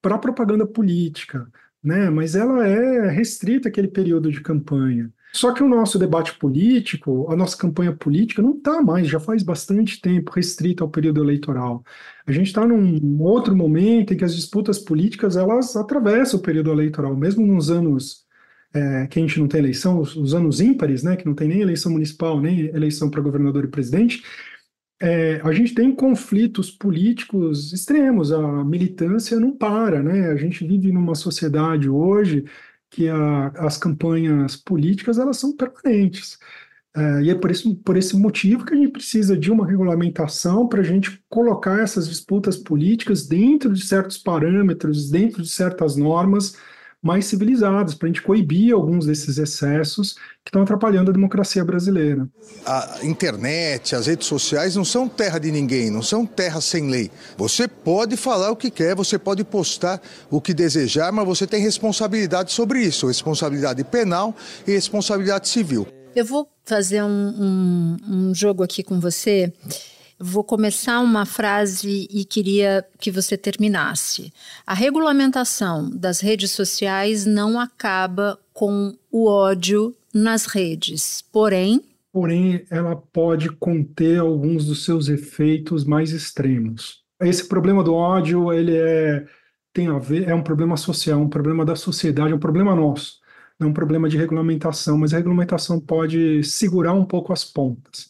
para 0.01 0.19
propaganda 0.19 0.67
política, 0.67 1.51
né? 1.83 2.11
mas 2.11 2.35
ela 2.35 2.67
é 2.67 3.09
restrita 3.11 3.69
àquele 3.69 3.89
período 3.89 4.31
de 4.33 4.41
campanha. 4.41 5.13
Só 5.39 5.53
que 5.53 5.63
o 5.63 5.69
nosso 5.69 6.01
debate 6.01 6.35
político, 6.37 7.31
a 7.31 7.37
nossa 7.37 7.57
campanha 7.57 7.93
política, 7.95 8.43
não 8.43 8.57
está 8.57 8.83
mais, 8.83 9.07
já 9.07 9.21
faz 9.21 9.45
bastante 9.45 10.01
tempo, 10.01 10.33
restrita 10.33 10.83
ao 10.83 10.91
período 10.91 11.23
eleitoral. 11.23 11.85
A 12.27 12.33
gente 12.33 12.49
está 12.49 12.67
num 12.67 13.23
outro 13.23 13.55
momento 13.55 14.13
em 14.13 14.17
que 14.17 14.25
as 14.25 14.35
disputas 14.35 14.81
políticas 14.81 15.37
elas 15.37 15.77
atravessam 15.77 16.41
o 16.41 16.43
período 16.43 16.73
eleitoral, 16.73 17.17
mesmo 17.17 17.47
nos 17.47 17.71
anos 17.71 18.27
é, 18.75 19.07
que 19.07 19.21
a 19.21 19.23
gente 19.23 19.39
não 19.39 19.47
tem 19.47 19.61
eleição, 19.61 20.01
os, 20.01 20.17
os, 20.17 20.35
anos 20.35 20.61
ímpares, 20.61 21.05
né, 21.05 21.15
que 21.15 21.25
não 21.25 21.37
tem 21.37 21.47
nem 21.47 21.61
eleição 21.61 21.93
municipal, 21.93 22.41
nem 22.41 22.67
eleição 22.75 23.09
para 23.09 23.23
governador 23.23 23.63
e 23.63 23.69
presidente, 23.69 24.25
é, 25.01 25.41
a 25.45 25.53
gente 25.53 25.73
tem 25.73 25.95
conflitos 25.95 26.69
políticos 26.69 27.73
extremos, 27.73 28.33
a 28.33 28.65
militância 28.65 29.39
não 29.39 29.57
para, 29.57 30.03
né? 30.03 30.31
A 30.31 30.37
gente 30.37 30.67
vive 30.67 30.91
numa 30.91 31.15
sociedade 31.15 31.89
hoje 31.89 32.45
que 32.91 33.09
a, 33.09 33.49
as 33.59 33.77
campanhas 33.77 34.57
políticas 34.57 35.19
elas 35.19 35.37
são 35.39 35.55
permanentes. 35.57 36.39
É, 36.97 37.23
e 37.23 37.31
é 37.31 37.35
por, 37.35 37.51
isso, 37.51 37.75
por 37.77 37.97
esse 37.97 38.17
motivo 38.17 38.65
que 38.65 38.75
a 38.75 38.77
gente 38.77 38.93
precisa 38.93 39.37
de 39.37 39.51
uma 39.53 39.67
regulamentação 39.67 40.67
para 40.67 40.81
a 40.81 40.85
gente 40.85 41.23
colocar 41.29 41.81
essas 41.81 42.09
disputas 42.09 42.57
políticas 42.57 43.27
dentro 43.27 43.73
de 43.73 43.85
certos 43.85 44.19
parâmetros, 44.19 45.11
dentro 45.11 45.43
de 45.43 45.49
certas 45.49 45.97
normas, 45.97 46.57
mais 47.03 47.27
civilizadas, 47.27 47.95
para 47.95 48.07
a 48.07 48.09
gente 48.09 48.23
coibir 48.23 48.75
alguns 48.75 49.07
desses 49.07 49.39
excessos 49.39 50.15
que 50.45 50.49
estão 50.49 50.63
atrapalhando 50.63 51.11
a 51.11 51.15
democracia 51.15 51.65
brasileira. 51.65 52.29
A 52.67 52.99
internet, 53.05 53.95
as 53.95 54.07
redes 54.07 54.27
sociais 54.27 54.75
não 54.75 54.85
são 54.85 55.09
terra 55.09 55.39
de 55.39 55.53
ninguém, 55.53 55.91
não 55.91 56.03
são 56.03 56.27
terra 56.27 56.61
sem 56.61 56.91
lei. 56.91 57.11
Você 57.37 57.69
pode 57.69 58.17
falar 58.17 58.51
o 58.51 58.57
que 58.57 58.71
quer, 58.71 58.97
você 58.97 59.19
pode 59.19 59.45
postar 59.45 60.01
o 60.29 60.41
que 60.41 60.53
desejar, 60.53 61.13
mas 61.13 61.25
você 61.25 61.47
tem 61.47 61.63
responsabilidade 61.63 62.53
sobre 62.53 62.83
isso, 62.83 63.07
responsabilidade 63.07 63.85
penal 63.85 64.35
e 64.67 64.73
responsabilidade 64.73 65.49
civil. 65.49 65.87
Eu 66.17 66.25
vou 66.25 66.49
fazer 66.65 67.03
um, 67.03 67.07
um, 67.09 67.97
um 68.09 68.35
jogo 68.35 68.65
aqui 68.65 68.83
com 68.83 68.99
você. 68.99 69.53
Vou 70.21 70.43
começar 70.43 70.99
uma 70.99 71.25
frase 71.25 72.09
e 72.11 72.25
queria 72.25 72.85
que 72.99 73.09
você 73.09 73.37
terminasse. 73.37 74.33
A 74.67 74.75
regulamentação 74.75 75.89
das 75.91 76.21
redes 76.21 76.51
sociais 76.51 77.25
não 77.25 77.61
acaba 77.61 78.37
com 78.53 78.97
o 79.13 79.29
ódio 79.29 79.95
nas 80.13 80.47
redes, 80.47 81.23
porém. 81.33 81.85
Porém, 82.13 82.65
ela 82.69 82.97
pode 82.97 83.49
conter 83.51 84.19
alguns 84.19 84.67
dos 84.67 84.85
seus 84.85 85.09
efeitos 85.09 85.85
mais 85.85 86.11
extremos. 86.11 87.05
Esse 87.21 87.47
problema 87.47 87.85
do 87.85 87.95
ódio, 87.95 88.53
ele 88.53 88.77
é 88.77 89.25
tem 89.73 89.87
a 89.87 89.99
ver, 89.99 90.29
é 90.29 90.35
um 90.35 90.43
problema 90.43 90.77
social, 90.77 91.21
um 91.21 91.29
problema 91.29 91.65
da 91.65 91.77
sociedade, 91.77 92.33
é 92.33 92.35
um 92.35 92.41
problema 92.41 92.75
nosso, 92.75 93.21
não 93.61 93.69
é 93.69 93.71
um 93.71 93.75
problema 93.75 94.09
de 94.09 94.17
regulamentação, 94.17 94.99
mas 94.99 95.15
a 95.15 95.19
regulamentação 95.19 95.79
pode 95.79 96.43
segurar 96.43 96.95
um 96.95 97.05
pouco 97.05 97.33
as 97.33 97.45
pontas 97.45 98.08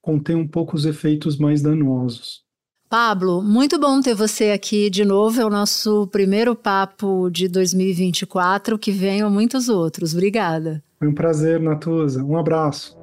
contém 0.00 0.36
um 0.36 0.46
pouco 0.46 0.76
os 0.76 0.84
efeitos 0.84 1.36
mais 1.36 1.62
danosos. 1.62 2.42
Pablo, 2.88 3.40
muito 3.40 3.78
bom 3.78 4.00
ter 4.00 4.14
você 4.14 4.50
aqui 4.50 4.90
de 4.90 5.04
novo. 5.04 5.40
É 5.40 5.44
o 5.44 5.50
nosso 5.50 6.08
primeiro 6.08 6.56
papo 6.56 7.30
de 7.30 7.46
2024, 7.46 8.76
que 8.76 8.90
venham 8.90 9.30
muitos 9.30 9.68
outros. 9.68 10.12
Obrigada. 10.12 10.82
Foi 10.98 11.06
um 11.06 11.14
prazer, 11.14 11.60
Natuza. 11.60 12.24
Um 12.24 12.36
abraço. 12.36 12.98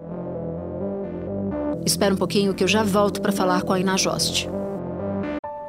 Espera 1.85 2.13
um 2.13 2.17
pouquinho 2.17 2.53
que 2.53 2.65
eu 2.65 2.67
já 2.67 2.83
volto 2.83 3.21
para 3.21 3.31
falar 3.31 3.61
com 3.61 3.71
a 3.71 3.79
Inajoste. 3.79 4.49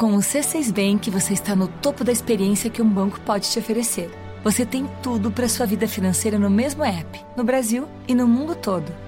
Com 0.01 0.15
o 0.15 0.19
C6 0.19 0.73
Bank, 0.73 1.09
você 1.11 1.33
está 1.33 1.55
no 1.55 1.69
topo 1.69 2.03
da 2.03 2.11
experiência 2.11 2.71
que 2.71 2.83
um 2.83 2.89
banco 2.89 3.21
pode 3.21 3.49
te 3.49 3.61
oferecer. 3.61 4.11
Você 4.43 4.67
tem 4.67 4.89
tudo 5.01 5.31
para 5.31 5.49
sua 5.49 5.65
vida 5.65 5.87
financeira 5.87 6.39
no 6.39 6.51
mesmo 6.51 6.85
app, 6.85 7.21
no 7.37 7.45
Brasil 7.45 7.87
e 8.09 8.17
no 8.17 8.27
mundo 8.27 8.57
todo 8.57 9.08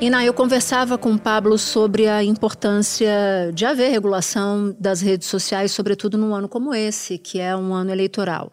Ina, 0.00 0.24
eu 0.24 0.32
conversava 0.32 0.96
com 0.96 1.12
o 1.12 1.18
Pablo 1.18 1.58
sobre 1.58 2.06
a 2.08 2.22
importância 2.22 3.10
de 3.52 3.66
haver 3.66 3.90
regulação 3.90 4.74
das 4.78 5.00
redes 5.00 5.26
sociais, 5.26 5.72
sobretudo 5.72 6.16
num 6.16 6.34
ano 6.34 6.48
como 6.48 6.72
esse, 6.72 7.18
que 7.18 7.40
é 7.40 7.56
um 7.56 7.74
ano 7.74 7.90
eleitoral. 7.90 8.52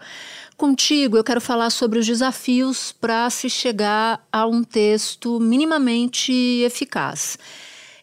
Contigo, 0.58 1.18
eu 1.18 1.24
quero 1.24 1.42
falar 1.42 1.70
sobre 1.70 2.00
os 2.00 2.06
desafios 2.06 2.92
para 2.92 3.30
se 3.30 3.50
chegar 3.50 4.26
a 4.32 4.48
um 4.48 4.64
texto 4.64 5.40
minimamente 5.40 6.32
eficaz. 6.66 7.38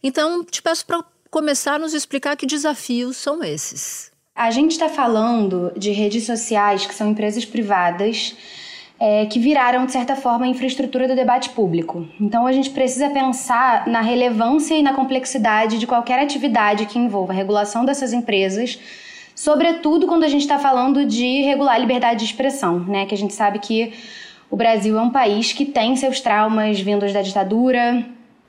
Então, 0.02 0.44
te 0.44 0.62
peço 0.62 0.86
para 0.86 1.02
começar 1.30 1.74
a 1.74 1.78
nos 1.78 1.94
explicar 1.94 2.36
que 2.36 2.46
desafios 2.46 3.16
são 3.16 3.42
esses. 3.42 4.12
A 4.34 4.50
gente 4.50 4.72
está 4.72 4.88
falando 4.88 5.72
de 5.76 5.90
redes 5.90 6.26
sociais 6.26 6.86
que 6.86 6.94
são 6.94 7.10
empresas 7.10 7.44
privadas 7.44 8.34
é, 9.04 9.26
que 9.26 9.40
viraram, 9.40 9.84
de 9.84 9.90
certa 9.90 10.14
forma, 10.14 10.44
a 10.44 10.48
infraestrutura 10.48 11.08
do 11.08 11.16
debate 11.16 11.50
público. 11.50 12.06
Então, 12.20 12.46
a 12.46 12.52
gente 12.52 12.70
precisa 12.70 13.10
pensar 13.10 13.88
na 13.88 14.00
relevância 14.00 14.76
e 14.76 14.82
na 14.82 14.94
complexidade 14.94 15.76
de 15.76 15.88
qualquer 15.88 16.20
atividade 16.20 16.86
que 16.86 17.00
envolva 17.00 17.32
a 17.32 17.34
regulação 17.34 17.84
dessas 17.84 18.12
empresas, 18.12 18.78
sobretudo 19.34 20.06
quando 20.06 20.22
a 20.22 20.28
gente 20.28 20.42
está 20.42 20.56
falando 20.56 21.04
de 21.04 21.42
regular 21.42 21.74
a 21.74 21.78
liberdade 21.78 22.20
de 22.20 22.26
expressão, 22.26 22.78
né? 22.78 23.04
Que 23.04 23.12
a 23.16 23.18
gente 23.18 23.34
sabe 23.34 23.58
que 23.58 23.92
o 24.48 24.54
Brasil 24.54 24.96
é 24.96 25.02
um 25.02 25.10
país 25.10 25.52
que 25.52 25.64
tem 25.64 25.96
seus 25.96 26.20
traumas 26.20 26.78
vindos 26.78 27.12
da 27.12 27.22
ditadura 27.22 28.06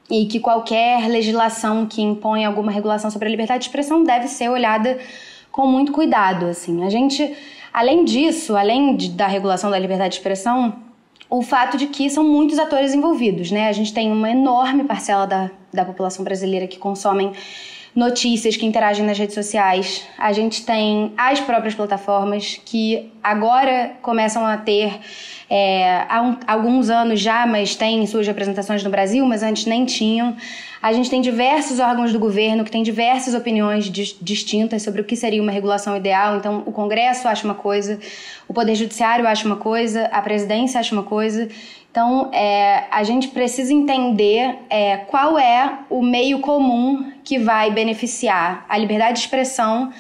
e 0.07 0.27
que 0.27 0.39
qualquer 0.39 1.09
legislação 1.09 1.87
que 1.87 2.03
impõe 2.03 2.45
alguma 2.45 2.71
regulação 2.71 3.09
sobre 3.09 3.27
a 3.27 3.31
liberdade 3.31 3.61
de 3.61 3.69
expressão 3.69 4.03
deve 4.03 4.27
ser 4.27 4.49
olhada 4.49 4.99
com 5.51 5.65
muito 5.65 5.91
cuidado, 5.91 6.45
assim. 6.45 6.83
A 6.83 6.91
gente 6.91 7.35
Além 7.73 8.05
disso, 8.05 8.55
além 8.55 8.95
de, 8.95 9.09
da 9.09 9.25
regulação 9.25 9.71
da 9.71 9.79
liberdade 9.79 10.11
de 10.11 10.19
expressão, 10.19 10.75
o 11.29 11.41
fato 11.41 11.75
de 11.75 11.87
que 11.87 12.07
são 12.09 12.23
muitos 12.23 12.59
atores 12.59 12.93
envolvidos, 12.93 13.49
né? 13.49 13.67
A 13.67 13.71
gente 13.71 13.91
tem 13.91 14.11
uma 14.11 14.29
enorme 14.29 14.83
parcela 14.83 15.25
da, 15.25 15.49
da 15.73 15.83
população 15.83 16.23
brasileira 16.23 16.67
que 16.67 16.77
consomem 16.77 17.33
notícias, 17.95 18.55
que 18.55 18.65
interagem 18.65 19.05
nas 19.05 19.17
redes 19.17 19.33
sociais. 19.33 20.07
A 20.17 20.31
gente 20.31 20.63
tem 20.63 21.13
as 21.17 21.39
próprias 21.39 21.73
plataformas 21.73 22.59
que 22.63 23.11
agora 23.23 23.93
começam 24.01 24.45
a 24.45 24.57
ter 24.57 24.99
é, 25.55 26.07
há 26.09 26.19
um, 26.19 26.35
alguns 26.47 26.89
anos 26.89 27.19
já, 27.19 27.45
mas 27.45 27.75
têm 27.75 28.07
suas 28.07 28.25
representações 28.25 28.83
no 28.83 28.89
Brasil, 28.89 29.23
mas 29.23 29.43
antes 29.43 29.67
nem 29.67 29.85
tinham. 29.85 30.35
A 30.81 30.91
gente 30.91 31.11
tem 31.11 31.21
diversos 31.21 31.79
órgãos 31.79 32.11
do 32.11 32.17
governo 32.17 32.63
que 32.63 32.71
têm 32.71 32.81
diversas 32.81 33.35
opiniões 33.35 33.87
distintas 33.87 34.81
sobre 34.81 35.01
o 35.01 35.03
que 35.03 35.15
seria 35.15 35.39
uma 35.39 35.51
regulação 35.51 35.95
ideal. 35.95 36.37
Então, 36.37 36.63
o 36.65 36.71
Congresso 36.71 37.27
acha 37.27 37.45
uma 37.45 37.53
coisa, 37.53 37.99
o 38.47 38.53
Poder 38.53 38.73
Judiciário 38.73 39.27
acha 39.27 39.45
uma 39.45 39.57
coisa, 39.57 40.05
a 40.05 40.23
presidência 40.23 40.79
acha 40.79 40.91
uma 40.91 41.03
coisa. 41.03 41.47
Então, 41.91 42.31
é, 42.33 42.85
a 42.89 43.03
gente 43.03 43.27
precisa 43.27 43.71
entender 43.71 44.55
é, 44.71 44.97
qual 44.97 45.37
é 45.37 45.71
o 45.87 46.01
meio 46.01 46.39
comum 46.39 47.11
que 47.23 47.37
vai 47.37 47.69
beneficiar 47.69 48.65
a 48.67 48.75
liberdade 48.75 49.13
de 49.13 49.19
expressão 49.19 49.93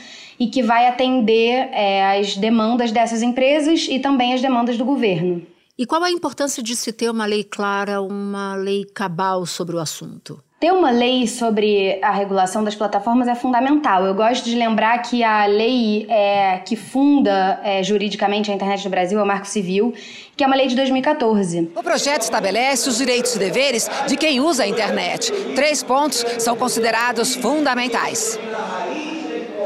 e 0.43 0.47
que 0.47 0.61
vai 0.61 0.87
atender 0.87 1.69
é, 1.71 2.19
as 2.19 2.35
demandas 2.35 2.91
dessas 2.91 3.21
empresas 3.21 3.87
e 3.89 3.97
também 3.97 4.33
as 4.33 4.41
demandas 4.41 4.77
do 4.77 4.83
governo. 4.83 5.41
E 5.77 5.85
qual 5.85 6.03
a 6.03 6.11
importância 6.11 6.61
de 6.61 6.75
se 6.75 6.91
ter 6.91 7.09
uma 7.09 7.25
lei 7.25 7.45
clara, 7.45 8.01
uma 8.01 8.53
lei 8.55 8.83
cabal 8.83 9.45
sobre 9.45 9.77
o 9.77 9.79
assunto? 9.79 10.43
Ter 10.59 10.73
uma 10.73 10.91
lei 10.91 11.27
sobre 11.27 11.97
a 12.01 12.11
regulação 12.11 12.61
das 12.61 12.75
plataformas 12.75 13.27
é 13.29 13.35
fundamental. 13.35 14.05
Eu 14.05 14.13
gosto 14.13 14.43
de 14.43 14.55
lembrar 14.55 14.97
que 14.99 15.23
a 15.23 15.45
lei 15.45 16.05
é, 16.09 16.57
que 16.57 16.75
funda 16.75 17.61
é, 17.63 17.81
juridicamente 17.81 18.51
a 18.51 18.53
internet 18.53 18.83
no 18.83 18.91
Brasil 18.91 19.19
é 19.19 19.23
o 19.23 19.25
Marco 19.25 19.47
Civil, 19.47 19.93
que 20.35 20.43
é 20.43 20.47
uma 20.47 20.57
lei 20.57 20.67
de 20.67 20.75
2014. 20.75 21.71
O 21.73 21.83
projeto 21.83 22.23
estabelece 22.23 22.89
os 22.89 22.97
direitos 22.97 23.33
e 23.35 23.39
deveres 23.39 23.89
de 24.07 24.17
quem 24.17 24.41
usa 24.41 24.63
a 24.63 24.67
internet. 24.67 25.31
Três 25.55 25.81
pontos 25.81 26.23
são 26.37 26.55
considerados 26.57 27.33
fundamentais 27.33 28.37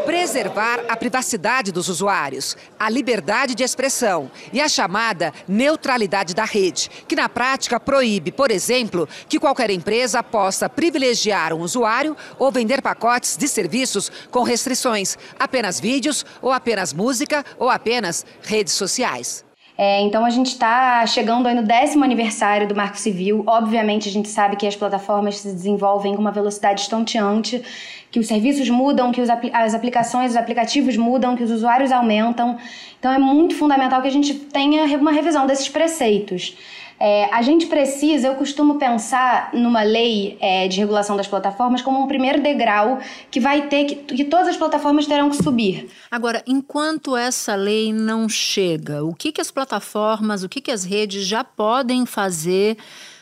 preservar 0.07 0.85
a 0.87 0.95
privacidade 0.95 1.69
dos 1.69 1.89
usuários, 1.89 2.55
a 2.79 2.89
liberdade 2.89 3.53
de 3.53 3.61
expressão 3.61 4.31
e 4.53 4.61
a 4.61 4.69
chamada 4.69 5.33
neutralidade 5.45 6.33
da 6.33 6.45
rede, 6.45 6.89
que 7.05 7.13
na 7.13 7.27
prática 7.27 7.77
proíbe, 7.77 8.31
por 8.31 8.49
exemplo, 8.49 9.05
que 9.27 9.37
qualquer 9.37 9.69
empresa 9.69 10.23
possa 10.23 10.69
privilegiar 10.69 11.51
um 11.51 11.59
usuário 11.59 12.15
ou 12.39 12.49
vender 12.49 12.81
pacotes 12.81 13.35
de 13.35 13.49
serviços 13.49 14.09
com 14.31 14.43
restrições, 14.43 15.17
apenas 15.37 15.77
vídeos 15.77 16.25
ou 16.41 16.53
apenas 16.53 16.93
música 16.93 17.45
ou 17.59 17.69
apenas 17.69 18.25
redes 18.43 18.71
sociais. 18.75 19.46
É, 19.77 20.01
então 20.01 20.25
a 20.25 20.29
gente 20.31 20.47
está 20.47 21.05
chegando 21.05 21.47
aí 21.47 21.53
no 21.53 21.61
décimo 21.61 22.03
aniversário 22.03 22.67
do 22.67 22.75
Marco 22.75 22.97
Civil. 22.97 23.43
Obviamente 23.45 24.09
a 24.09 24.11
gente 24.11 24.27
sabe 24.27 24.55
que 24.55 24.65
as 24.65 24.75
plataformas 24.75 25.37
se 25.37 25.53
desenvolvem 25.53 26.15
com 26.15 26.21
uma 26.21 26.31
velocidade 26.31 26.81
estonteante, 26.81 27.61
que 28.09 28.19
os 28.19 28.27
serviços 28.27 28.67
mudam, 28.69 29.11
que 29.11 29.21
apl 29.21 29.49
as 29.53 29.75
aplicações, 29.75 30.31
os 30.31 30.37
aplicativos 30.37 30.97
mudam, 30.97 31.35
que 31.35 31.43
os 31.43 31.51
usuários 31.51 31.91
aumentam. 31.91 32.57
Então 32.97 33.11
é 33.13 33.19
muito 33.19 33.55
fundamental 33.55 34.01
que 34.01 34.07
a 34.07 34.11
gente 34.11 34.33
tenha 34.33 34.83
uma 34.97 35.11
revisão 35.11 35.45
desses 35.45 35.69
preceitos. 35.69 36.57
É, 36.99 37.25
a 37.33 37.41
gente 37.41 37.67
precisa, 37.67 38.27
eu 38.27 38.35
costumo 38.35 38.75
pensar 38.79 39.51
numa 39.53 39.83
lei 39.83 40.37
é, 40.41 40.67
de 40.67 40.79
regulação 40.79 41.15
das 41.15 41.27
plataformas 41.27 41.81
como 41.81 42.01
um 42.01 42.07
primeiro 42.07 42.41
degrau 42.41 42.99
que 43.29 43.39
vai 43.39 43.67
ter 43.67 43.85
que, 43.85 43.95
que 43.95 44.25
todas 44.25 44.47
as 44.47 44.57
plataformas 44.57 45.05
terão 45.05 45.29
que 45.29 45.37
subir. 45.37 45.89
Agora, 46.09 46.43
enquanto 46.47 47.15
essa 47.15 47.55
lei 47.55 47.93
não 47.93 48.27
chega, 48.27 49.03
o 49.03 49.13
que, 49.13 49.31
que 49.31 49.41
as 49.41 49.51
plataformas, 49.51 50.43
o 50.43 50.49
que, 50.49 50.59
que 50.59 50.71
as 50.71 50.83
redes 50.83 51.25
já 51.25 51.43
podem 51.43 52.05
fazer 52.05 52.77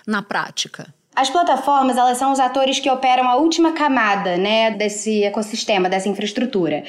na 0.07 0.21
prática? 0.21 0.93
As 1.15 1.29
plataformas, 1.29 1.95
elas 1.95 2.17
são 2.17 2.33
os 2.33 2.41
atores 2.41 2.77
que 2.77 2.89
operam 2.89 3.29
a 3.29 3.35
última 3.35 3.71
camada, 3.71 4.35
né, 4.35 4.71
desse 4.71 5.23
ecossistema, 5.23 5.87
dessa 5.87 6.09
infraestrutura. 6.09 6.83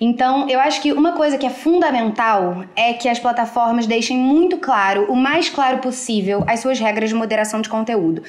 Então, 0.00 0.48
eu 0.48 0.60
acho 0.60 0.80
que 0.80 0.92
uma 0.92 1.12
coisa 1.12 1.36
que 1.36 1.44
é 1.44 1.50
fundamental 1.50 2.64
é 2.76 2.92
que 2.92 3.08
as 3.08 3.18
plataformas 3.18 3.84
deixem 3.84 4.16
muito 4.16 4.56
claro, 4.58 5.10
o 5.10 5.16
mais 5.16 5.48
claro 5.48 5.78
possível, 5.78 6.44
as 6.46 6.60
suas 6.60 6.78
regras 6.78 7.10
de 7.10 7.16
moderação 7.16 7.60
de 7.60 7.68
conteúdo. 7.68 8.22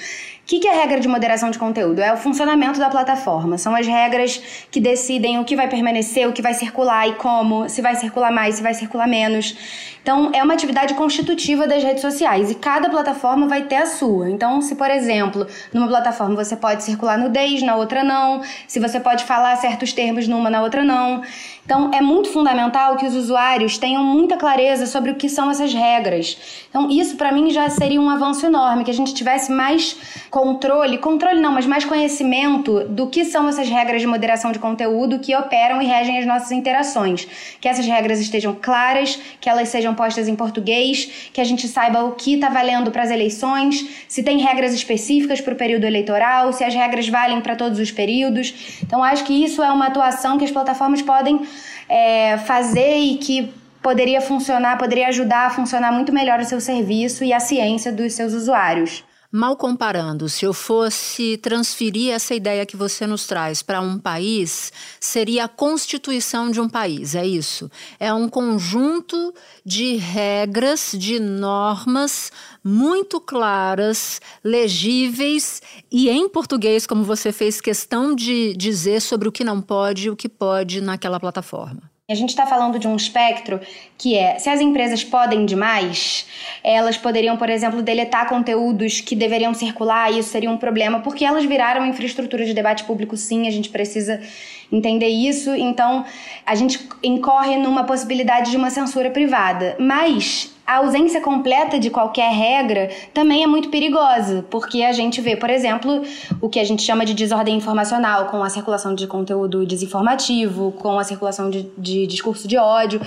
O 0.44 0.46
que, 0.46 0.60
que 0.60 0.68
é 0.68 0.74
regra 0.74 1.00
de 1.00 1.08
moderação 1.08 1.50
de 1.50 1.58
conteúdo? 1.58 2.02
É 2.02 2.12
o 2.12 2.18
funcionamento 2.18 2.78
da 2.78 2.90
plataforma. 2.90 3.58
São 3.58 3.74
as 3.74 3.88
regras 3.88 4.68
que 4.70 4.82
decidem 4.82 5.40
o 5.40 5.46
que 5.46 5.56
vai 5.56 5.70
permanecer, 5.70 6.28
o 6.28 6.34
que 6.34 6.41
vai 6.41 6.54
circular 6.54 7.08
e 7.08 7.13
como, 7.13 7.70
se 7.70 7.82
vai 7.82 7.96
circular 7.96 8.30
mais, 8.30 8.56
se 8.56 8.62
vai 8.62 8.74
circular 8.74 9.08
menos. 9.08 9.56
Então, 10.04 10.32
é 10.34 10.44
uma 10.44 10.54
atividade 10.54 10.96
constitutiva 10.96 11.65
das 11.65 11.82
redes 11.82 12.02
sociais 12.02 12.52
e 12.52 12.56
cada 12.56 12.89
plataforma 12.89 13.48
vai 13.48 13.62
ter 13.62 13.78
a 13.78 13.86
sua. 13.86 14.30
Então, 14.30 14.62
se, 14.62 14.76
por 14.76 14.91
exemplo, 14.91 15.48
numa 15.74 15.88
plataforma 15.88 16.36
você 16.36 16.58
pode 16.58 16.84
circular 16.84 17.17
nudez, 17.17 17.63
na 17.63 17.78
outra 17.78 18.04
não, 18.04 18.41
se 18.67 18.82
você 18.82 19.00
pode 19.00 19.24
falar 19.24 19.56
certos 19.56 19.94
termos 19.94 20.28
numa, 20.28 20.50
na 20.50 20.62
outra 20.62 20.84
não. 20.84 21.22
Então, 21.65 21.89
é 21.94 22.02
muito 22.02 22.28
fundamental 22.28 22.98
que 22.98 23.06
os 23.06 23.15
usuários 23.15 23.78
tenham 23.78 24.04
muita 24.04 24.36
clareza 24.36 24.86
sobre 24.86 25.12
o 25.12 25.15
que 25.15 25.30
são 25.30 25.50
essas 25.50 25.74
regras. 25.74 26.65
Então, 26.70 26.89
isso 26.89 27.15
para 27.15 27.32
mim 27.32 27.50
já 27.50 27.70
seria 27.70 28.02
um 28.02 28.10
avanço 28.10 28.46
enorme, 28.46 28.84
que 28.84 28.91
a 28.91 28.94
gente 28.94 29.13
tivesse 29.13 29.50
mais 29.50 29.96
controle, 30.34 30.98
controle 30.98 31.39
não, 31.39 31.52
mas 31.52 31.67
mais 31.67 31.86
conhecimento 31.86 32.86
do 32.86 33.06
que 33.06 33.24
são 33.24 33.48
essas 33.48 33.69
regras 33.69 34.02
de 34.02 34.08
moderação 34.08 34.52
de 34.52 34.58
conteúdo 34.58 35.19
que 35.19 35.36
operam 35.36 35.80
e 35.80 35.86
regem 35.86 36.17
as 36.17 36.26
nossas 36.26 36.52
interações. 36.52 37.28
Que 37.62 37.69
essas 37.69 37.86
regras 37.86 38.19
estejam 38.19 38.58
claras, 38.60 39.19
que 39.39 39.48
elas 39.48 39.69
sejam 39.69 39.93
postas 39.93 40.28
em 40.28 40.36
português, 40.36 41.30
que 41.32 41.39
a 41.39 41.43
gente 41.43 41.67
saiba 41.67 42.04
o 42.04 42.13
que 42.13 42.34
está 42.34 42.50
valendo 42.50 42.89
para 42.89 43.04
as 43.04 43.12
eleições, 43.12 43.88
se 44.08 44.24
tem 44.24 44.39
regras 44.39 44.74
específicas 44.74 45.39
para 45.39 45.54
o 45.54 45.56
período 45.56 45.84
eleitoral, 45.84 46.52
se 46.52 46.63
as 46.63 46.74
regras 46.74 47.08
valem 47.08 47.39
para 47.39 47.56
todos 47.56 47.78
os 47.78 47.91
períodos. 47.91 48.82
Então, 48.82 49.04
acho 49.04 49.24
que 49.26 49.43
isso 49.46 49.62
é 49.62 49.72
uma 49.72 49.86
atuação 49.86 50.39
que 50.39 50.46
as 50.46 50.52
plataformas 50.52 51.04
podem 51.04 51.41
é, 51.88 52.39
fazer 52.39 52.98
e 52.98 53.17
que 53.17 53.54
poderia 53.84 54.19
funcionar, 54.19 54.80
poderia 54.80 55.10
ajudar 55.10 55.46
a 55.46 55.50
funcionar 55.52 55.91
muito 55.91 56.12
melhor 56.12 56.39
o 56.39 56.43
seu 56.43 56.60
serviço 56.60 57.24
e 57.24 57.32
a 57.32 57.39
ciência 57.39 57.91
dos 57.91 58.13
seus 58.13 58.34
usuários. 58.34 59.04
Mal 59.36 59.58
comparando, 59.58 60.30
se 60.30 60.46
eu 60.46 60.54
fosse 60.54 61.38
transferir 61.38 62.13
essa 62.13 62.36
ideia 62.36 62.67
que 62.67 62.78
você 62.78 63.08
nos 63.08 63.26
traz 63.26 63.63
para 63.63 63.82
um 63.82 63.98
país, 63.98 64.72
seria 65.00 65.46
a 65.46 65.48
constituição 65.48 66.52
de 66.52 66.62
um 66.62 66.69
país, 66.69 67.15
é 67.15 67.26
isso? 67.26 67.67
É 68.00 68.13
um 68.13 68.30
conjunto 68.30 69.34
de 69.65 69.96
regras, 69.96 70.91
de 70.96 71.19
normas 71.19 72.32
muito 72.63 73.19
claras, 73.19 74.22
legíveis 74.43 75.63
e 75.91 76.12
em 76.12 76.30
português, 76.30 76.86
como 76.86 77.04
você 77.04 77.32
fez 77.32 77.60
questão 77.60 78.13
de 78.13 78.54
dizer 78.56 79.02
sobre 79.02 79.28
o 79.28 79.32
que 79.32 79.43
não 79.43 79.60
pode 79.60 80.06
e 80.06 80.10
o 80.12 80.15
que 80.15 80.30
pode 80.30 80.80
naquela 80.80 81.19
plataforma. 81.19 81.92
A 82.12 82.16
gente 82.16 82.32
está 82.32 82.46
falando 82.46 82.78
de 82.78 82.86
um 82.86 82.98
espectro 82.98 83.62
que 83.98 84.18
é: 84.18 84.38
se 84.38 84.50
as 84.50 84.60
empresas 84.60 85.06
podem 85.06 85.46
demais, 85.46 86.26
elas 86.62 86.98
poderiam, 86.98 87.38
por 87.38 87.50
exemplo, 87.50 87.82
deletar 87.82 88.28
conteúdos 88.28 89.00
que 89.00 89.16
deveriam 89.16 89.54
circular, 89.54 90.12
e 90.12 90.20
isso 90.20 90.28
seria 90.28 90.52
um 90.52 90.58
problema, 90.58 91.00
porque 91.00 91.24
elas 91.24 91.46
viraram 91.46 91.86
infraestrutura 91.86 92.44
de 92.44 92.54
debate 92.54 92.84
público, 92.84 93.16
sim, 93.16 93.48
a 93.48 93.52
gente 93.52 93.70
precisa 93.70 94.22
entender 94.70 95.08
isso. 95.08 95.56
Então, 95.56 96.04
a 96.46 96.56
gente 96.56 96.86
incorre 97.02 97.56
numa 97.56 97.86
possibilidade 97.86 98.52
de 98.52 98.58
uma 98.58 98.70
censura 98.70 99.10
privada. 99.10 99.78
Mas 99.80 100.53
a 100.65 100.78
ausência 100.78 101.19
completa 101.19 101.78
de 101.78 101.89
qualquer 101.89 102.32
regra 102.32 102.89
também 103.13 103.43
é 103.43 103.47
muito 103.47 103.69
perigosa, 103.69 104.45
porque 104.49 104.82
a 104.84 104.93
gente 104.93 105.19
vê, 105.19 105.36
por 105.36 105.49
exemplo, 105.49 106.04
o 106.39 106.47
que 106.47 106.60
a 106.60 106.63
gente 106.63 106.82
chama 106.82 107.06
de 107.06 107.13
desordem 107.13 107.58
informacional, 107.58 108.28
com 108.28 108.41
a 108.41 108.49
circulação 108.49 108.95
de 108.95 109.06
conteúdo 109.06 109.65
desinformativo, 109.65 110.71
com 110.73 110.97
a 110.97 111.04
circulação 111.04 111.49
de, 111.49 111.63
de 111.78 112.08
discurso 112.08 112.47
de 112.47 112.58
ódio. 112.58 113.02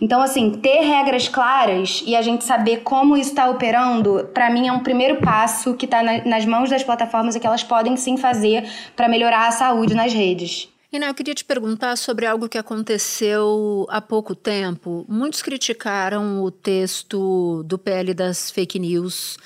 Então, 0.00 0.20
assim, 0.20 0.50
ter 0.50 0.80
regras 0.80 1.28
claras 1.28 2.02
e 2.06 2.16
a 2.16 2.22
gente 2.22 2.44
saber 2.44 2.78
como 2.78 3.16
isso 3.16 3.30
está 3.30 3.48
operando, 3.48 4.28
para 4.32 4.50
mim 4.50 4.68
é 4.68 4.72
um 4.72 4.80
primeiro 4.80 5.16
passo 5.20 5.74
que 5.74 5.84
está 5.84 6.02
na, 6.02 6.24
nas 6.24 6.44
mãos 6.44 6.70
das 6.70 6.82
plataformas 6.82 7.34
e 7.34 7.40
que 7.40 7.46
elas 7.46 7.62
podem 7.62 7.96
sim 7.96 8.16
fazer 8.16 8.68
para 8.96 9.08
melhorar 9.08 9.46
a 9.48 9.52
saúde 9.52 9.94
nas 9.94 10.12
redes. 10.12 10.71
Ina, 10.92 11.06
eu 11.06 11.14
queria 11.14 11.34
te 11.34 11.42
perguntar 11.42 11.96
sobre 11.96 12.26
algo 12.26 12.50
que 12.50 12.58
aconteceu 12.58 13.86
há 13.88 13.98
pouco 13.98 14.34
tempo. 14.34 15.06
Muitos 15.08 15.40
criticaram 15.40 16.42
o 16.42 16.50
texto 16.50 17.62
do 17.62 17.78
PL 17.78 18.12
das 18.12 18.50
fake 18.50 18.78
news 18.78 19.38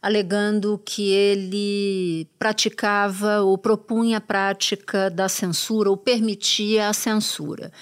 alegando 0.00 0.80
que 0.84 1.10
ele 1.10 2.28
praticava 2.36 3.40
ou 3.40 3.56
propunha 3.56 4.18
a 4.18 4.20
prática 4.20 5.08
da 5.08 5.28
censura 5.28 5.90
ou 5.90 5.96
permitia 5.96 6.88
a 6.88 6.92
censura. 6.92 7.72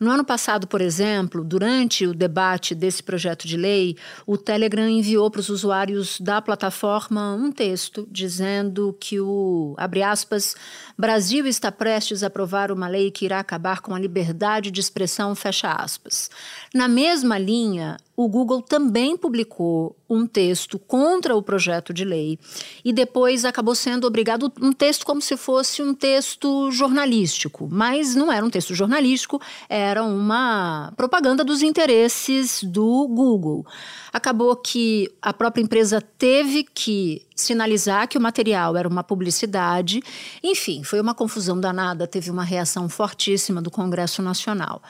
No 0.00 0.10
ano 0.10 0.24
passado, 0.24 0.66
por 0.66 0.80
exemplo, 0.80 1.44
durante 1.44 2.06
o 2.06 2.14
debate 2.14 2.74
desse 2.74 3.02
projeto 3.02 3.46
de 3.46 3.54
lei, 3.54 3.98
o 4.26 4.38
Telegram 4.38 4.88
enviou 4.88 5.30
para 5.30 5.40
os 5.40 5.50
usuários 5.50 6.18
da 6.18 6.40
plataforma 6.40 7.34
um 7.34 7.52
texto 7.52 8.08
dizendo 8.10 8.96
que 8.98 9.20
o, 9.20 9.74
abre 9.76 10.02
aspas, 10.02 10.56
Brasil 10.96 11.46
está 11.46 11.70
prestes 11.70 12.22
a 12.22 12.28
aprovar 12.28 12.72
uma 12.72 12.88
lei 12.88 13.10
que 13.10 13.26
irá 13.26 13.40
acabar 13.40 13.82
com 13.82 13.94
a 13.94 13.98
liberdade 13.98 14.70
de 14.70 14.80
expressão, 14.80 15.34
fecha 15.34 15.70
aspas. 15.70 16.30
Na 16.74 16.88
mesma 16.88 17.36
linha, 17.36 17.98
o 18.22 18.28
Google 18.28 18.60
também 18.60 19.16
publicou 19.16 19.96
um 20.08 20.26
texto 20.26 20.78
contra 20.78 21.34
o 21.34 21.42
projeto 21.42 21.94
de 21.94 22.04
lei 22.04 22.38
e 22.84 22.92
depois 22.92 23.46
acabou 23.46 23.74
sendo 23.74 24.06
obrigado 24.06 24.52
um 24.60 24.72
texto 24.72 25.06
como 25.06 25.22
se 25.22 25.38
fosse 25.38 25.82
um 25.82 25.94
texto 25.94 26.70
jornalístico, 26.70 27.66
mas 27.70 28.14
não 28.14 28.30
era 28.30 28.44
um 28.44 28.50
texto 28.50 28.74
jornalístico, 28.74 29.40
era 29.70 30.04
uma 30.04 30.92
propaganda 30.98 31.42
dos 31.42 31.62
interesses 31.62 32.62
do 32.62 33.08
Google. 33.08 33.64
Acabou 34.12 34.54
que 34.54 35.10
a 35.22 35.32
própria 35.32 35.62
empresa 35.62 36.02
teve 36.18 36.64
que 36.64 37.22
sinalizar 37.40 38.06
que 38.08 38.18
o 38.18 38.20
material 38.20 38.76
era 38.76 38.88
uma 38.88 39.02
publicidade. 39.02 40.02
Enfim, 40.42 40.84
foi 40.84 41.00
uma 41.00 41.14
confusão 41.14 41.58
danada, 41.58 42.06
teve 42.06 42.30
uma 42.30 42.44
reação 42.44 42.88
fortíssima 42.88 43.60
do 43.60 43.70
Congresso 43.70 44.22
Nacional. 44.22 44.82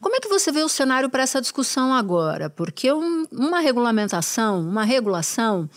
Como 0.00 0.16
é 0.16 0.20
que 0.20 0.28
você 0.28 0.50
vê 0.50 0.62
o 0.62 0.68
cenário 0.68 1.08
para 1.10 1.22
essa 1.22 1.40
discussão 1.40 1.94
agora? 1.94 2.50
Porque 2.50 2.92
um, 2.92 3.26
uma 3.30 3.60
regulamentação, 3.60 4.60
uma 4.60 4.84
regulação, 4.84 5.68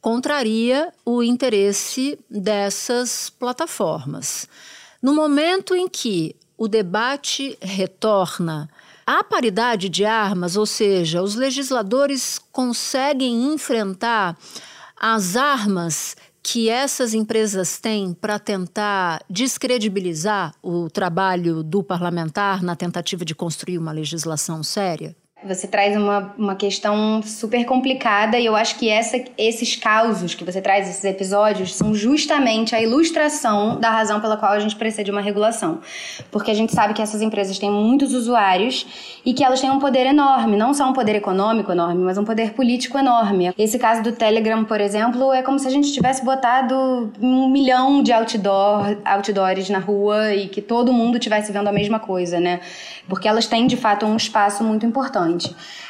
contraria 0.00 0.92
o 1.04 1.22
interesse 1.22 2.18
dessas 2.30 3.30
plataformas. 3.30 4.48
No 5.02 5.14
momento 5.14 5.74
em 5.74 5.88
que 5.88 6.34
o 6.56 6.66
debate 6.66 7.56
retorna 7.60 8.68
à 9.06 9.22
paridade 9.22 9.88
de 9.88 10.04
armas, 10.04 10.56
ou 10.56 10.66
seja, 10.66 11.22
os 11.22 11.34
legisladores 11.34 12.40
conseguem 12.52 13.52
enfrentar 13.54 14.36
as 15.00 15.36
armas 15.36 16.16
que 16.42 16.68
essas 16.68 17.14
empresas 17.14 17.78
têm 17.78 18.14
para 18.14 18.38
tentar 18.38 19.22
descredibilizar 19.28 20.54
o 20.62 20.88
trabalho 20.88 21.62
do 21.62 21.82
parlamentar 21.82 22.62
na 22.62 22.74
tentativa 22.74 23.24
de 23.24 23.34
construir 23.34 23.78
uma 23.78 23.92
legislação 23.92 24.62
séria? 24.62 25.14
Você 25.44 25.68
traz 25.68 25.96
uma, 25.96 26.34
uma 26.36 26.56
questão 26.56 27.22
super 27.22 27.64
complicada 27.64 28.40
e 28.40 28.44
eu 28.44 28.56
acho 28.56 28.76
que 28.76 28.88
essa, 28.88 29.22
esses 29.38 29.76
causos 29.76 30.34
que 30.34 30.42
você 30.42 30.60
traz, 30.60 30.90
esses 30.90 31.04
episódios, 31.04 31.76
são 31.76 31.94
justamente 31.94 32.74
a 32.74 32.82
ilustração 32.82 33.78
da 33.78 33.88
razão 33.88 34.20
pela 34.20 34.36
qual 34.36 34.50
a 34.50 34.58
gente 34.58 34.74
precisa 34.74 35.04
de 35.04 35.12
uma 35.12 35.20
regulação. 35.20 35.78
Porque 36.32 36.50
a 36.50 36.54
gente 36.54 36.74
sabe 36.74 36.92
que 36.92 37.00
essas 37.00 37.22
empresas 37.22 37.56
têm 37.56 37.70
muitos 37.70 38.14
usuários 38.14 38.84
e 39.24 39.32
que 39.32 39.44
elas 39.44 39.60
têm 39.60 39.70
um 39.70 39.78
poder 39.78 40.06
enorme, 40.06 40.56
não 40.56 40.74
só 40.74 40.90
um 40.90 40.92
poder 40.92 41.14
econômico 41.14 41.70
enorme, 41.70 42.02
mas 42.02 42.18
um 42.18 42.24
poder 42.24 42.54
político 42.54 42.98
enorme. 42.98 43.52
Esse 43.56 43.78
caso 43.78 44.02
do 44.02 44.10
Telegram, 44.10 44.64
por 44.64 44.80
exemplo, 44.80 45.32
é 45.32 45.40
como 45.40 45.56
se 45.56 45.68
a 45.68 45.70
gente 45.70 45.92
tivesse 45.92 46.24
botado 46.24 47.12
um 47.20 47.48
milhão 47.48 48.02
de 48.02 48.12
outdoor, 48.12 48.96
outdoors 49.04 49.70
na 49.70 49.78
rua 49.78 50.34
e 50.34 50.48
que 50.48 50.60
todo 50.60 50.92
mundo 50.92 51.16
estivesse 51.16 51.52
vendo 51.52 51.68
a 51.68 51.72
mesma 51.72 52.00
coisa, 52.00 52.40
né? 52.40 52.58
Porque 53.08 53.28
elas 53.28 53.46
têm, 53.46 53.68
de 53.68 53.76
fato, 53.76 54.04
um 54.04 54.16
espaço 54.16 54.64
muito 54.64 54.84
importante. 54.84 55.27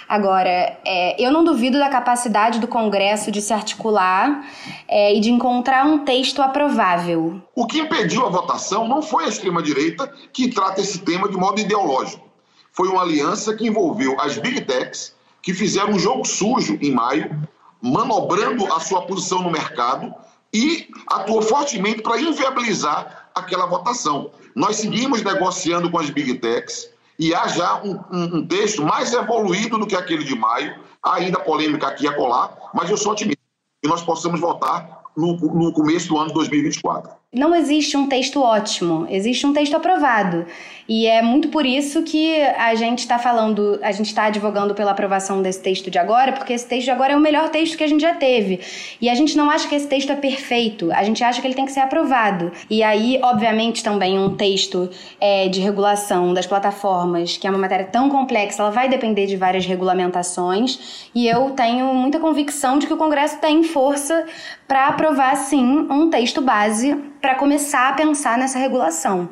Agora, 0.08 0.78
é, 0.86 1.22
eu 1.22 1.30
não 1.30 1.44
duvido 1.44 1.78
da 1.78 1.90
capacidade 1.90 2.58
do 2.58 2.66
Congresso 2.66 3.30
de 3.30 3.42
se 3.42 3.52
articular 3.52 4.42
é, 4.88 5.14
e 5.14 5.20
de 5.20 5.30
encontrar 5.30 5.84
um 5.86 5.98
texto 5.98 6.40
aprovável. 6.40 7.42
O 7.54 7.66
que 7.66 7.80
impediu 7.80 8.26
a 8.26 8.30
votação 8.30 8.88
não 8.88 9.02
foi 9.02 9.24
a 9.24 9.28
extrema-direita 9.28 10.10
que 10.32 10.48
trata 10.48 10.80
esse 10.80 11.00
tema 11.00 11.28
de 11.28 11.36
modo 11.36 11.60
ideológico. 11.60 12.26
Foi 12.72 12.88
uma 12.88 13.02
aliança 13.02 13.54
que 13.54 13.66
envolveu 13.66 14.18
as 14.18 14.38
big 14.38 14.62
techs, 14.62 15.14
que 15.42 15.52
fizeram 15.52 15.90
um 15.90 15.98
jogo 15.98 16.24
sujo 16.24 16.78
em 16.80 16.90
maio, 16.90 17.46
manobrando 17.82 18.72
a 18.72 18.80
sua 18.80 19.02
posição 19.02 19.42
no 19.42 19.50
mercado 19.50 20.14
e 20.52 20.88
atuou 21.06 21.42
fortemente 21.42 22.02
para 22.02 22.20
inviabilizar 22.20 23.28
aquela 23.34 23.66
votação. 23.66 24.30
Nós 24.54 24.76
seguimos 24.76 25.22
negociando 25.22 25.90
com 25.90 25.98
as 25.98 26.10
big 26.10 26.34
techs, 26.34 26.88
e 27.18 27.34
há 27.34 27.48
já 27.48 27.82
um, 27.82 27.98
um, 28.12 28.36
um, 28.36 28.46
texto 28.46 28.82
mais 28.82 29.12
evoluído 29.12 29.78
do 29.78 29.86
que 29.86 29.96
aquele 29.96 30.24
de 30.24 30.34
maio, 30.36 30.78
há 31.02 31.16
ainda 31.16 31.40
polêmica 31.40 31.88
aqui 31.88 32.04
e 32.04 32.08
acolá, 32.08 32.56
mas 32.72 32.88
eu 32.88 32.96
sou 32.96 33.12
otimista 33.12 33.42
que 33.82 33.88
nós 33.88 34.02
possamos 34.02 34.40
votar 34.40 35.02
no, 35.16 35.36
no 35.36 35.72
começo 35.72 36.08
do 36.08 36.18
ano 36.18 36.32
2024. 36.32 37.10
Não 37.30 37.54
existe 37.54 37.94
um 37.94 38.06
texto 38.06 38.40
ótimo, 38.40 39.06
existe 39.10 39.46
um 39.46 39.52
texto 39.52 39.76
aprovado. 39.76 40.46
E 40.88 41.06
é 41.06 41.20
muito 41.20 41.48
por 41.48 41.66
isso 41.66 42.02
que 42.02 42.40
a 42.40 42.74
gente 42.74 43.00
está 43.00 43.18
falando, 43.18 43.78
a 43.82 43.92
gente 43.92 44.06
está 44.06 44.24
advogando 44.24 44.74
pela 44.74 44.92
aprovação 44.92 45.42
desse 45.42 45.60
texto 45.60 45.90
de 45.90 45.98
agora, 45.98 46.32
porque 46.32 46.54
esse 46.54 46.66
texto 46.66 46.86
de 46.86 46.90
agora 46.90 47.12
é 47.12 47.16
o 47.16 47.20
melhor 47.20 47.50
texto 47.50 47.76
que 47.76 47.84
a 47.84 47.86
gente 47.86 48.00
já 48.00 48.14
teve. 48.14 48.60
E 48.98 49.10
a 49.10 49.14
gente 49.14 49.36
não 49.36 49.50
acha 49.50 49.68
que 49.68 49.74
esse 49.74 49.86
texto 49.86 50.10
é 50.10 50.16
perfeito, 50.16 50.90
a 50.90 51.02
gente 51.02 51.22
acha 51.22 51.38
que 51.42 51.46
ele 51.46 51.52
tem 51.52 51.66
que 51.66 51.72
ser 51.72 51.80
aprovado. 51.80 52.50
E 52.70 52.82
aí, 52.82 53.20
obviamente, 53.22 53.84
também 53.84 54.18
um 54.18 54.34
texto 54.34 54.88
é, 55.20 55.48
de 55.48 55.60
regulação 55.60 56.32
das 56.32 56.46
plataformas, 56.46 57.36
que 57.36 57.46
é 57.46 57.50
uma 57.50 57.58
matéria 57.58 57.84
tão 57.84 58.08
complexa, 58.08 58.62
ela 58.62 58.70
vai 58.70 58.88
depender 58.88 59.26
de 59.26 59.36
várias 59.36 59.66
regulamentações. 59.66 61.10
E 61.14 61.28
eu 61.28 61.50
tenho 61.50 61.92
muita 61.92 62.18
convicção 62.18 62.78
de 62.78 62.86
que 62.86 62.94
o 62.94 62.96
Congresso 62.96 63.38
tem 63.38 63.62
força 63.64 64.24
para 64.68 64.88
aprovar, 64.88 65.34
sim, 65.34 65.86
um 65.90 66.10
texto 66.10 66.42
base 66.42 66.94
para 67.22 67.34
começar 67.34 67.88
a 67.88 67.92
pensar 67.94 68.36
nessa 68.36 68.58
regulação. 68.58 69.30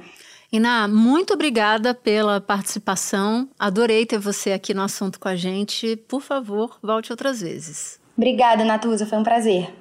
Iná, 0.50 0.88
muito 0.88 1.34
obrigada 1.34 1.94
pela 1.94 2.40
participação. 2.40 3.48
Adorei 3.58 4.06
ter 4.06 4.18
você 4.18 4.52
aqui 4.52 4.72
no 4.72 4.82
assunto 4.82 5.20
com 5.20 5.28
a 5.28 5.36
gente. 5.36 5.96
Por 6.08 6.22
favor, 6.22 6.78
volte 6.82 7.12
outras 7.12 7.42
vezes. 7.42 8.00
Obrigada, 8.16 8.64
Natuza. 8.64 9.04
Foi 9.04 9.18
um 9.18 9.22
prazer. 9.22 9.72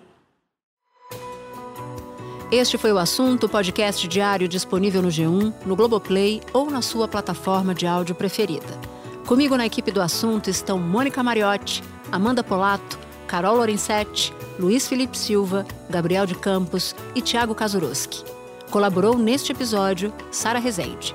Este 2.52 2.78
foi 2.78 2.92
o 2.92 2.98
assunto, 2.98 3.50
podcast 3.50 4.08
diário 4.08 4.48
disponível 4.48 5.02
no 5.02 5.08
G1, 5.08 5.54
no 5.66 5.76
Globoplay 5.76 6.42
ou 6.54 6.70
na 6.70 6.82
sua 6.82 7.08
plataforma 7.08 7.74
de 7.74 7.88
áudio 7.88 8.14
preferida. 8.14 8.80
Comigo 9.26 9.58
na 9.58 9.66
equipe 9.66 9.92
do 9.92 10.02
assunto 10.02 10.50
estão 10.50 10.78
Mônica 10.78 11.24
Mariotti, 11.24 11.82
Amanda 12.12 12.44
Polato, 12.44 13.00
Carol 13.28 13.58
Lorenzetti, 13.58 14.32
Luiz 14.58 14.88
Felipe 14.88 15.18
Silva, 15.18 15.66
Gabriel 15.90 16.26
de 16.26 16.34
Campos 16.34 16.96
e 17.14 17.22
Tiago 17.22 17.54
Kazuroski. 17.54 18.24
Colaborou 18.72 19.18
neste 19.18 19.52
episódio 19.52 20.14
Sara 20.32 20.60
Rezende. 20.60 21.14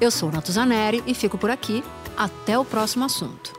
Eu 0.00 0.10
sou 0.10 0.32
Natuzaneri 0.32 1.02
e 1.06 1.14
fico 1.14 1.38
por 1.38 1.48
aqui. 1.50 1.82
Até 2.16 2.58
o 2.58 2.64
próximo 2.64 3.04
assunto. 3.04 3.52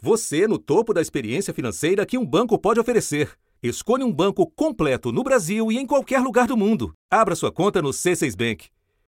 Você 0.00 0.46
no 0.46 0.58
topo 0.58 0.92
da 0.92 1.00
experiência 1.00 1.54
financeira 1.54 2.04
que 2.04 2.18
um 2.18 2.26
banco 2.26 2.58
pode 2.58 2.80
oferecer. 2.80 3.32
Escolha 3.62 4.04
um 4.04 4.12
banco 4.12 4.46
completo 4.50 5.10
no 5.10 5.22
Brasil 5.22 5.72
e 5.72 5.78
em 5.78 5.86
qualquer 5.86 6.20
lugar 6.20 6.46
do 6.46 6.56
mundo. 6.56 6.92
Abra 7.10 7.34
sua 7.34 7.50
conta 7.50 7.80
no 7.80 7.90
C6 7.90 8.36
Bank. 8.36 8.68